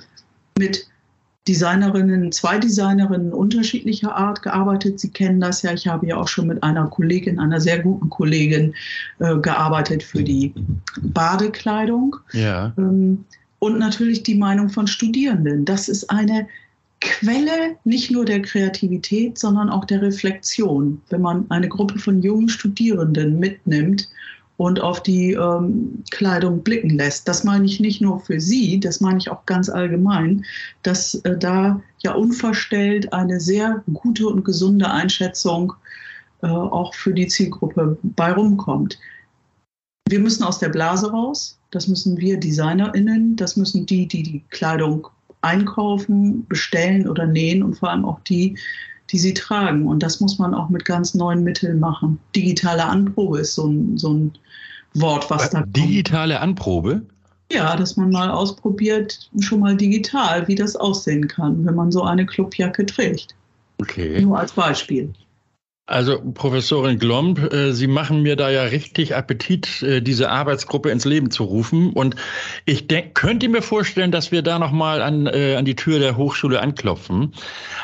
mit 0.57 0.87
Designerinnen, 1.47 2.31
zwei 2.31 2.57
Designerinnen 2.57 3.33
unterschiedlicher 3.33 4.15
Art 4.15 4.41
gearbeitet. 4.43 5.01
Sie 5.01 5.09
kennen 5.09 5.41
das 5.41 5.61
ja. 5.61 5.73
Ich 5.73 5.87
habe 5.87 6.07
ja 6.07 6.15
auch 6.15 6.29
schon 6.29 6.47
mit 6.47 6.63
einer 6.63 6.87
Kollegin, 6.87 7.37
einer 7.37 7.59
sehr 7.59 7.79
guten 7.79 8.09
Kollegin 8.09 8.73
äh, 9.19 9.35
gearbeitet 9.37 10.03
für 10.03 10.23
die 10.23 10.53
Badekleidung. 11.01 12.15
Ja. 12.31 12.71
Ähm, 12.77 13.25
und 13.63 13.79
natürlich 13.79 14.23
die 14.23 14.35
Meinung 14.35 14.67
von 14.67 14.87
Studierenden. 14.87 15.63
Das 15.63 15.87
ist 15.87 16.09
eine 16.09 16.47
Quelle 16.99 17.77
nicht 17.85 18.11
nur 18.11 18.25
der 18.25 18.41
Kreativität, 18.41 19.39
sondern 19.39 19.69
auch 19.69 19.85
der 19.85 20.01
Reflexion. 20.01 21.01
Wenn 21.09 21.21
man 21.21 21.45
eine 21.49 21.69
Gruppe 21.69 21.97
von 21.97 22.21
jungen 22.21 22.49
Studierenden 22.49 23.39
mitnimmt 23.39 24.09
und 24.57 24.81
auf 24.81 25.01
die 25.01 25.31
ähm, 25.31 26.03
Kleidung 26.11 26.61
blicken 26.61 26.89
lässt. 26.89 27.25
Das 27.25 27.45
meine 27.45 27.65
ich 27.65 27.79
nicht 27.79 28.01
nur 28.01 28.19
für 28.19 28.41
Sie, 28.41 28.81
das 28.81 28.99
meine 28.99 29.19
ich 29.19 29.31
auch 29.31 29.45
ganz 29.45 29.69
allgemein, 29.69 30.43
dass 30.81 31.15
äh, 31.23 31.37
da 31.37 31.79
ja 31.99 32.15
unverstellt 32.15 33.13
eine 33.13 33.39
sehr 33.39 33.81
gute 33.93 34.27
und 34.27 34.43
gesunde 34.43 34.91
Einschätzung 34.91 35.71
äh, 36.41 36.47
auch 36.47 36.93
für 36.95 37.13
die 37.13 37.27
Zielgruppe 37.27 37.97
bei 38.03 38.33
rumkommt. 38.33 38.99
Wir 40.09 40.19
müssen 40.19 40.43
aus 40.43 40.59
der 40.59 40.69
Blase 40.69 41.11
raus. 41.11 41.57
Das 41.73 41.87
müssen 41.87 42.17
wir 42.17 42.39
DesignerInnen, 42.39 43.35
das 43.35 43.57
müssen 43.57 43.87
die, 43.87 44.07
die 44.07 44.21
die 44.21 44.43
Kleidung 44.51 45.07
einkaufen, 45.41 46.45
bestellen 46.47 47.07
oder 47.07 47.25
nähen 47.25 47.63
und 47.63 47.75
vor 47.79 47.89
allem 47.89 48.05
auch 48.05 48.19
die, 48.21 48.57
die 49.09 49.17
sie 49.17 49.33
tragen. 49.33 49.87
Und 49.87 50.03
das 50.03 50.19
muss 50.19 50.37
man 50.37 50.53
auch 50.53 50.69
mit 50.69 50.85
ganz 50.85 51.15
neuen 51.15 51.43
Mitteln 51.43 51.79
machen. 51.79 52.19
Digitale 52.35 52.85
Anprobe 52.85 53.39
ist 53.39 53.55
so 53.55 53.67
ein, 53.67 53.97
so 53.97 54.13
ein 54.13 54.31
Wort, 54.93 55.29
was 55.31 55.49
da 55.49 55.61
kommt. 55.61 55.75
Digitale 55.75 56.39
Anprobe? 56.39 57.01
Ja, 57.51 57.75
dass 57.75 57.97
man 57.97 58.11
mal 58.11 58.29
ausprobiert, 58.29 59.29
schon 59.39 59.59
mal 59.59 59.75
digital, 59.75 60.47
wie 60.47 60.55
das 60.55 60.75
aussehen 60.75 61.27
kann, 61.27 61.65
wenn 61.65 61.75
man 61.75 61.91
so 61.91 62.03
eine 62.03 62.25
Clubjacke 62.25 62.85
trägt. 62.85 63.35
Okay. 63.79 64.21
Nur 64.21 64.39
als 64.39 64.51
Beispiel. 64.51 65.11
Also 65.85 66.21
Professorin 66.33 66.97
Glomb, 66.97 67.51
äh, 67.51 67.73
Sie 67.73 67.87
machen 67.87 68.21
mir 68.21 68.37
da 68.37 68.49
ja 68.49 68.63
richtig 68.63 69.17
Appetit, 69.17 69.83
äh, 69.83 70.01
diese 70.01 70.29
Arbeitsgruppe 70.29 70.89
ins 70.89 71.03
Leben 71.03 71.29
zu 71.29 71.43
rufen. 71.43 71.91
Und 71.91 72.15
ich 72.63 72.87
denk, 72.87 73.15
könnte 73.15 73.49
mir 73.49 73.61
vorstellen, 73.61 74.09
dass 74.09 74.31
wir 74.31 74.43
da 74.43 74.59
nochmal 74.59 75.01
an, 75.01 75.27
äh, 75.27 75.55
an 75.57 75.65
die 75.65 75.75
Tür 75.75 75.99
der 75.99 76.15
Hochschule 76.15 76.61
anklopfen. 76.61 77.33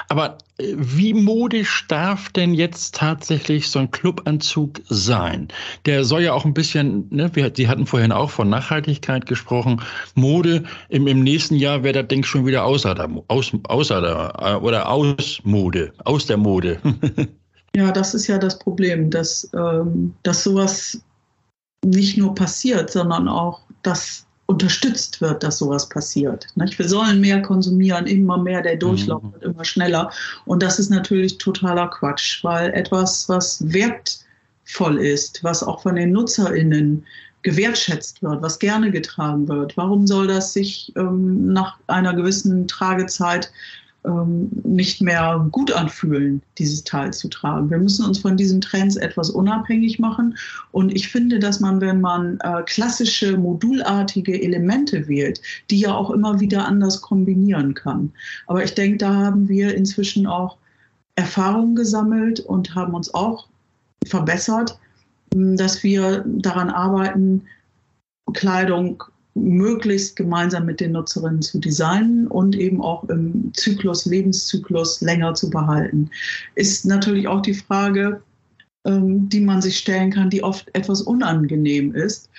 Aber 0.07 0.37
äh, 0.59 0.75
wie 0.77 1.13
modisch 1.13 1.87
darf 1.89 2.29
denn 2.29 2.53
jetzt 2.53 2.95
tatsächlich 2.95 3.67
so 3.67 3.79
ein 3.79 3.91
Clubanzug 3.91 4.79
sein? 4.87 5.49
Der 5.85 6.05
soll 6.05 6.21
ja 6.21 6.31
auch 6.31 6.45
ein 6.45 6.53
bisschen, 6.53 7.05
ne, 7.09 7.29
wir, 7.33 7.51
Sie 7.53 7.67
hatten 7.67 7.85
vorhin 7.85 8.13
auch 8.13 8.29
von 8.29 8.49
Nachhaltigkeit 8.49 9.25
gesprochen. 9.25 9.81
Mode, 10.15 10.63
im, 10.87 11.05
im 11.05 11.21
nächsten 11.21 11.55
Jahr 11.55 11.83
wäre 11.83 11.95
das 11.95 12.07
Ding 12.07 12.23
schon 12.23 12.45
wieder 12.45 12.63
außer 12.63 12.95
der, 12.95 13.09
aus, 13.27 13.51
außer 13.63 14.01
der, 14.01 14.63
oder 14.63 14.89
aus 14.89 15.41
Mode, 15.43 15.91
aus 16.05 16.27
der 16.27 16.37
Mode. 16.37 16.79
Ja, 17.75 17.91
das 17.91 18.13
ist 18.13 18.27
ja 18.27 18.37
das 18.37 18.59
Problem, 18.59 19.09
dass, 19.09 19.49
ähm, 19.53 20.13
dass 20.23 20.43
sowas 20.43 21.01
nicht 21.85 22.17
nur 22.17 22.35
passiert, 22.35 22.91
sondern 22.91 23.27
auch, 23.27 23.61
dass 23.83 24.25
unterstützt 24.49 25.21
wird, 25.21 25.43
dass 25.43 25.59
sowas 25.59 25.87
passiert. 25.89 26.47
Nicht? 26.55 26.79
Wir 26.79 26.89
sollen 26.89 27.21
mehr 27.21 27.39
konsumieren, 27.43 28.07
immer 28.07 28.35
mehr, 28.39 28.63
der 28.63 28.77
Durchlauf 28.77 29.21
mhm. 29.21 29.33
wird 29.33 29.43
immer 29.43 29.63
schneller. 29.63 30.11
Und 30.45 30.63
das 30.63 30.79
ist 30.79 30.89
natürlich 30.89 31.37
totaler 31.37 31.87
Quatsch, 31.87 32.43
weil 32.43 32.71
etwas, 32.71 33.29
was 33.29 33.63
wertvoll 33.71 34.97
ist, 34.97 35.43
was 35.43 35.61
auch 35.61 35.83
von 35.83 35.95
den 35.95 36.13
NutzerInnen 36.13 37.05
gewertschätzt 37.43 38.23
wird, 38.23 38.41
was 38.41 38.57
gerne 38.57 38.89
getragen 38.89 39.47
wird, 39.47 39.77
warum 39.77 40.07
soll 40.07 40.25
das 40.25 40.51
sich 40.51 40.91
ähm, 40.97 41.53
nach 41.53 41.77
einer 41.85 42.15
gewissen 42.15 42.67
Tragezeit 42.67 43.51
nicht 44.63 45.01
mehr 45.01 45.45
gut 45.51 45.73
anfühlen, 45.73 46.41
dieses 46.57 46.83
Teil 46.85 47.11
zu 47.11 47.27
tragen. 47.27 47.69
Wir 47.69 47.77
müssen 47.77 48.05
uns 48.05 48.19
von 48.19 48.37
diesen 48.37 48.61
Trends 48.61 48.95
etwas 48.95 49.29
unabhängig 49.29 49.99
machen. 49.99 50.37
Und 50.71 50.95
ich 50.95 51.09
finde, 51.09 51.39
dass 51.39 51.59
man, 51.59 51.81
wenn 51.81 51.99
man 51.99 52.39
äh, 52.39 52.63
klassische 52.65 53.37
modulartige 53.37 54.41
Elemente 54.41 55.07
wählt, 55.07 55.41
die 55.69 55.81
ja 55.81 55.93
auch 55.93 56.11
immer 56.11 56.39
wieder 56.39 56.65
anders 56.65 57.01
kombinieren 57.01 57.73
kann. 57.73 58.13
Aber 58.47 58.63
ich 58.63 58.73
denke, 58.73 58.97
da 58.99 59.13
haben 59.13 59.49
wir 59.49 59.75
inzwischen 59.75 60.25
auch 60.25 60.57
Erfahrungen 61.15 61.75
gesammelt 61.75 62.39
und 62.39 62.73
haben 62.75 62.93
uns 62.93 63.13
auch 63.13 63.47
verbessert, 64.07 64.79
dass 65.31 65.83
wir 65.83 66.23
daran 66.25 66.69
arbeiten, 66.69 67.43
Kleidung 68.33 69.03
möglichst 69.35 70.15
gemeinsam 70.15 70.65
mit 70.65 70.79
den 70.79 70.93
Nutzerinnen 70.93 71.41
zu 71.41 71.59
designen 71.59 72.27
und 72.27 72.55
eben 72.55 72.81
auch 72.81 73.03
im 73.09 73.51
Zyklus, 73.53 74.05
Lebenszyklus 74.05 75.01
länger 75.01 75.33
zu 75.33 75.49
behalten. 75.49 76.09
Ist 76.55 76.85
natürlich 76.85 77.27
auch 77.27 77.41
die 77.41 77.53
Frage, 77.53 78.21
ähm, 78.85 79.29
die 79.29 79.41
man 79.41 79.61
sich 79.61 79.77
stellen 79.77 80.11
kann, 80.11 80.29
die 80.29 80.43
oft 80.43 80.69
etwas 80.73 81.01
unangenehm 81.01 81.93
ist. 81.93 82.29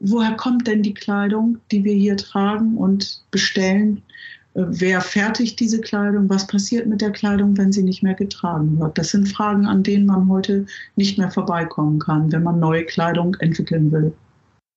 Woher 0.00 0.32
kommt 0.32 0.66
denn 0.66 0.82
die 0.82 0.94
Kleidung, 0.94 1.58
die 1.70 1.84
wir 1.84 1.94
hier 1.94 2.16
tragen 2.16 2.76
und 2.76 3.22
bestellen? 3.30 4.02
Äh, 4.54 4.64
wer 4.66 5.00
fertigt 5.00 5.58
diese 5.60 5.80
Kleidung? 5.80 6.28
Was 6.28 6.46
passiert 6.46 6.86
mit 6.86 7.00
der 7.00 7.12
Kleidung, 7.12 7.56
wenn 7.56 7.72
sie 7.72 7.82
nicht 7.82 8.02
mehr 8.02 8.14
getragen 8.14 8.78
wird? 8.78 8.98
Das 8.98 9.10
sind 9.10 9.28
Fragen, 9.28 9.66
an 9.66 9.82
denen 9.82 10.06
man 10.06 10.28
heute 10.28 10.66
nicht 10.96 11.16
mehr 11.16 11.30
vorbeikommen 11.30 12.00
kann, 12.00 12.30
wenn 12.32 12.42
man 12.42 12.58
neue 12.58 12.84
Kleidung 12.84 13.34
entwickeln 13.36 13.90
will. 13.92 14.12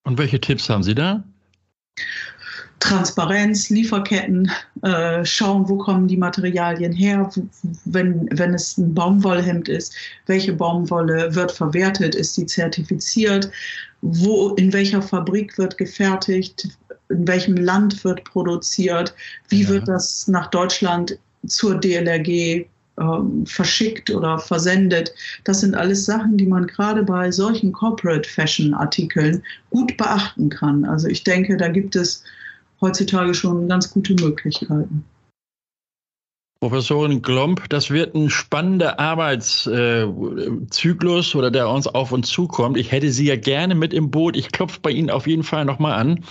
Und 0.06 0.18
welche 0.18 0.40
Tipps 0.40 0.70
haben 0.70 0.84
Sie 0.84 0.96
da? 0.96 1.24
Transparenz, 2.80 3.70
Lieferketten, 3.70 4.52
äh, 4.84 5.26
schauen, 5.26 5.68
wo 5.68 5.78
kommen 5.78 6.08
die 6.08 6.18
Materialien 6.18 6.94
her, 6.94 7.30
wenn, 7.86 8.30
wenn 8.32 8.54
es 8.54 8.78
ein 8.78 8.94
Baumwollhemd 8.94 9.68
ist, 9.68 9.96
welche 10.28 10.54
Baumwolle 10.54 11.34
wird 11.34 11.52
verwertet, 11.52 12.14
ist 12.14 12.36
sie 12.36 12.46
zertifiziert, 12.46 13.50
wo, 14.02 14.50
in 14.56 14.72
welcher 14.74 15.02
Fabrik 15.02 15.58
wird 15.58 15.78
gefertigt, 15.78 16.70
in 17.10 17.28
welchem 17.28 17.58
Land 17.58 18.04
wird 18.04 18.24
produziert, 18.26 19.16
wie 19.50 19.64
ja. 19.64 19.70
wird 19.70 19.88
das 19.88 20.28
nach 20.28 20.48
Deutschland 20.48 21.18
zur 21.48 21.80
DLRG 21.80 22.68
ähm, 23.00 23.46
verschickt 23.46 24.10
oder 24.10 24.40
versendet. 24.40 25.14
Das 25.44 25.62
sind 25.62 25.76
alles 25.76 26.06
Sachen, 26.06 26.38
die 26.38 26.48
man 26.48 26.68
gerade 26.68 27.04
bei 27.04 27.32
solchen 27.32 27.72
Corporate 27.72 28.28
Fashion 28.28 28.74
Artikeln 28.74 29.44
gut 29.70 29.96
beachten 29.98 30.50
kann. 30.50 30.86
Also 30.86 31.08
ich 31.08 31.24
denke, 31.24 31.58
da 31.58 31.68
gibt 31.68 31.96
es 31.96 32.24
heutzutage 32.82 33.34
schon 33.34 33.68
ganz 33.68 33.92
gute 33.92 34.14
Möglichkeiten. 34.16 35.04
Professorin 36.60 37.22
Glomb, 37.22 37.70
das 37.70 37.92
wird 37.92 38.16
ein 38.16 38.32
spannender 38.32 39.00
Arbeitszyklus 39.00 41.36
oder 41.36 41.52
der 41.52 41.70
uns 41.70 41.86
auf 41.86 42.12
uns 42.12 42.30
zukommt. 42.30 42.78
Ich 42.78 42.92
hätte 42.92 43.12
Sie 43.12 43.28
ja 43.28 43.36
gerne 43.36 43.76
mit 43.76 43.94
im 43.94 44.10
Boot. 44.10 44.36
Ich 44.36 44.52
klopfe 44.52 44.80
bei 44.82 44.90
Ihnen 44.90 45.12
auf 45.12 45.28
jeden 45.28 45.44
Fall 45.44 45.66
nochmal 45.66 46.00
an. 46.00 46.24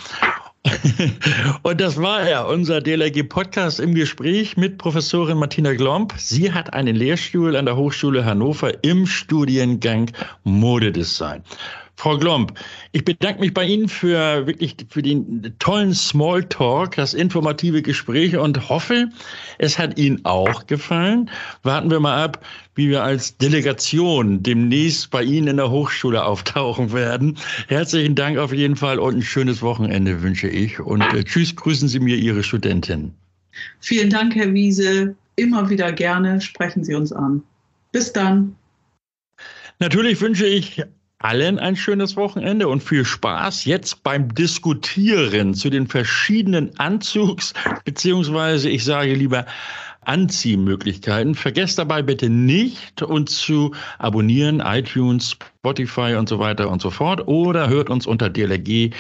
Und 1.63 1.81
das 1.81 1.97
war 2.01 2.29
ja 2.29 2.43
unser 2.43 2.81
DLRG-Podcast 2.81 3.81
im 3.81 3.95
Gespräch 3.95 4.57
mit 4.57 4.79
Professorin 4.79 5.39
Martina 5.39 5.75
Glomb. 5.75 6.15
Sie 6.17 6.53
hat 6.53 6.73
einen 6.73 6.97
Lehrstuhl 6.97 7.57
an 7.57 7.67
der 7.67 7.77
Hochschule 7.77 8.25
Hannover 8.25 8.85
im 8.85 9.07
Studiengang 9.07 10.11
Modedesign. 10.45 11.43
Frau 11.99 12.19
Glomb, 12.19 12.53
ich 12.93 13.05
bedanke 13.07 13.41
mich 13.41 13.55
bei 13.55 13.65
Ihnen 13.65 13.89
für 13.89 14.47
wirklich 14.47 14.77
für 14.91 15.01
den 15.01 15.55
tollen 15.59 15.95
Smalltalk, 15.95 16.95
das 16.97 17.15
informative 17.15 17.81
Gespräch 17.81 18.37
und 18.37 18.69
hoffe, 18.69 19.09
es 19.59 19.79
hat 19.79 19.99
Ihnen 19.99 20.23
auch 20.25 20.67
gefallen. 20.67 21.31
Warten 21.63 21.91
wir 21.91 21.99
mal 21.99 22.23
ab, 22.23 22.45
wie 22.75 22.91
wir 22.91 23.03
als 23.03 23.39
Delegation 23.39 24.43
demnächst 24.43 25.11
bei 25.11 25.23
Ihnen 25.23 25.49
in 25.49 25.57
der 25.57 25.71
Hochschule 25.71 26.23
auftauchen 26.23 26.93
werden. 26.93 27.39
Herzlichen 27.69 28.15
Dank 28.15 28.37
auf 28.37 28.53
jeden 28.53 28.77
Fall 28.77 28.99
und 28.99 29.17
ein 29.17 29.23
schönes 29.23 29.63
Wochenende 29.63 30.23
wünsche 30.23 30.49
ich. 30.49 30.79
Und 30.79 31.01
äh, 31.01 31.25
tschüss, 31.25 31.57
grüßen 31.57 31.89
Sie 31.89 32.01
mir 32.01 32.17
Ihre 32.17 32.43
Studentin. 32.43 33.15
Vielen 33.81 34.11
Dank, 34.11 34.35
Herr 34.35 34.53
Wiese. 34.53 35.17
Immer 35.37 35.71
wieder 35.71 35.93
gerne 35.93 36.43
sprechen 36.43 36.85
Sie 36.85 36.95
uns 36.95 37.11
an. 37.11 37.43
Bis 37.93 38.13
dann. 38.13 38.55
Natürlich 39.79 40.21
wünsche 40.21 40.47
ich 40.47 40.83
allen 41.19 41.59
ein 41.59 41.77
schönes 41.77 42.17
Wochenende 42.17 42.69
und 42.69 42.83
viel 42.83 43.05
Spaß 43.05 43.65
jetzt 43.65 44.03
beim 44.03 44.35
Diskutieren 44.35 45.55
zu 45.55 45.71
den 45.71 45.87
verschiedenen 45.87 46.79
Anzugs, 46.79 47.55
beziehungsweise 47.85 48.69
ich 48.69 48.85
sage 48.85 49.15
lieber 49.15 49.47
Anziehmöglichkeiten. 50.03 51.35
Vergesst 51.35 51.79
dabei 51.79 52.03
bitte 52.03 52.29
nicht, 52.29 53.03
uns 53.03 53.39
zu 53.39 53.75
abonnieren, 53.99 54.61
iTunes, 54.61 55.37
Spotify 55.59 56.15
und 56.15 56.29
so 56.29 56.39
weiter 56.39 56.71
und 56.71 56.81
so 56.81 56.91
fort 56.91 57.27
oder 57.27 57.69
hört 57.69 57.91
uns 57.91 58.07
unter 58.07 58.31
dlg.de 58.31 58.93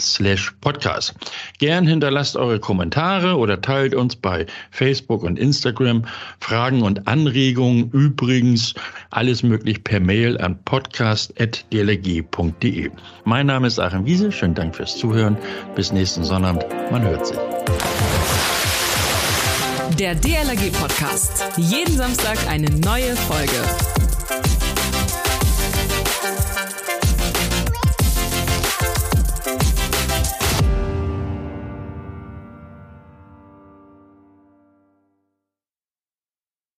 slash 0.00 0.52
podcast. 0.60 1.14
Gern 1.58 1.86
hinterlasst 1.86 2.36
eure 2.36 2.58
Kommentare 2.58 3.36
oder 3.36 3.60
teilt 3.60 3.94
uns 3.94 4.16
bei 4.16 4.46
Facebook 4.70 5.22
und 5.22 5.38
Instagram 5.38 6.04
Fragen 6.40 6.82
und 6.82 7.06
Anregungen. 7.06 7.90
Übrigens 7.92 8.74
alles 9.10 9.42
möglich 9.42 9.84
per 9.84 10.00
Mail 10.00 10.38
an 10.38 10.58
podcast.dlg.de. 10.64 12.90
Mein 13.24 13.46
Name 13.46 13.66
ist 13.66 13.78
Achim 13.78 14.06
Wiese. 14.06 14.32
Schönen 14.32 14.54
Dank 14.54 14.74
fürs 14.74 14.96
Zuhören. 14.98 15.36
Bis 15.74 15.92
nächsten 15.92 16.24
Sonnabend. 16.24 16.64
Man 16.90 17.02
hört 17.02 17.26
sich. 17.26 17.36
Der 19.98 20.14
DLRG 20.14 20.72
Podcast. 20.72 21.44
Jeden 21.56 21.96
Samstag 21.96 22.38
eine 22.48 22.70
neue 22.70 23.14
Folge. 23.14 23.91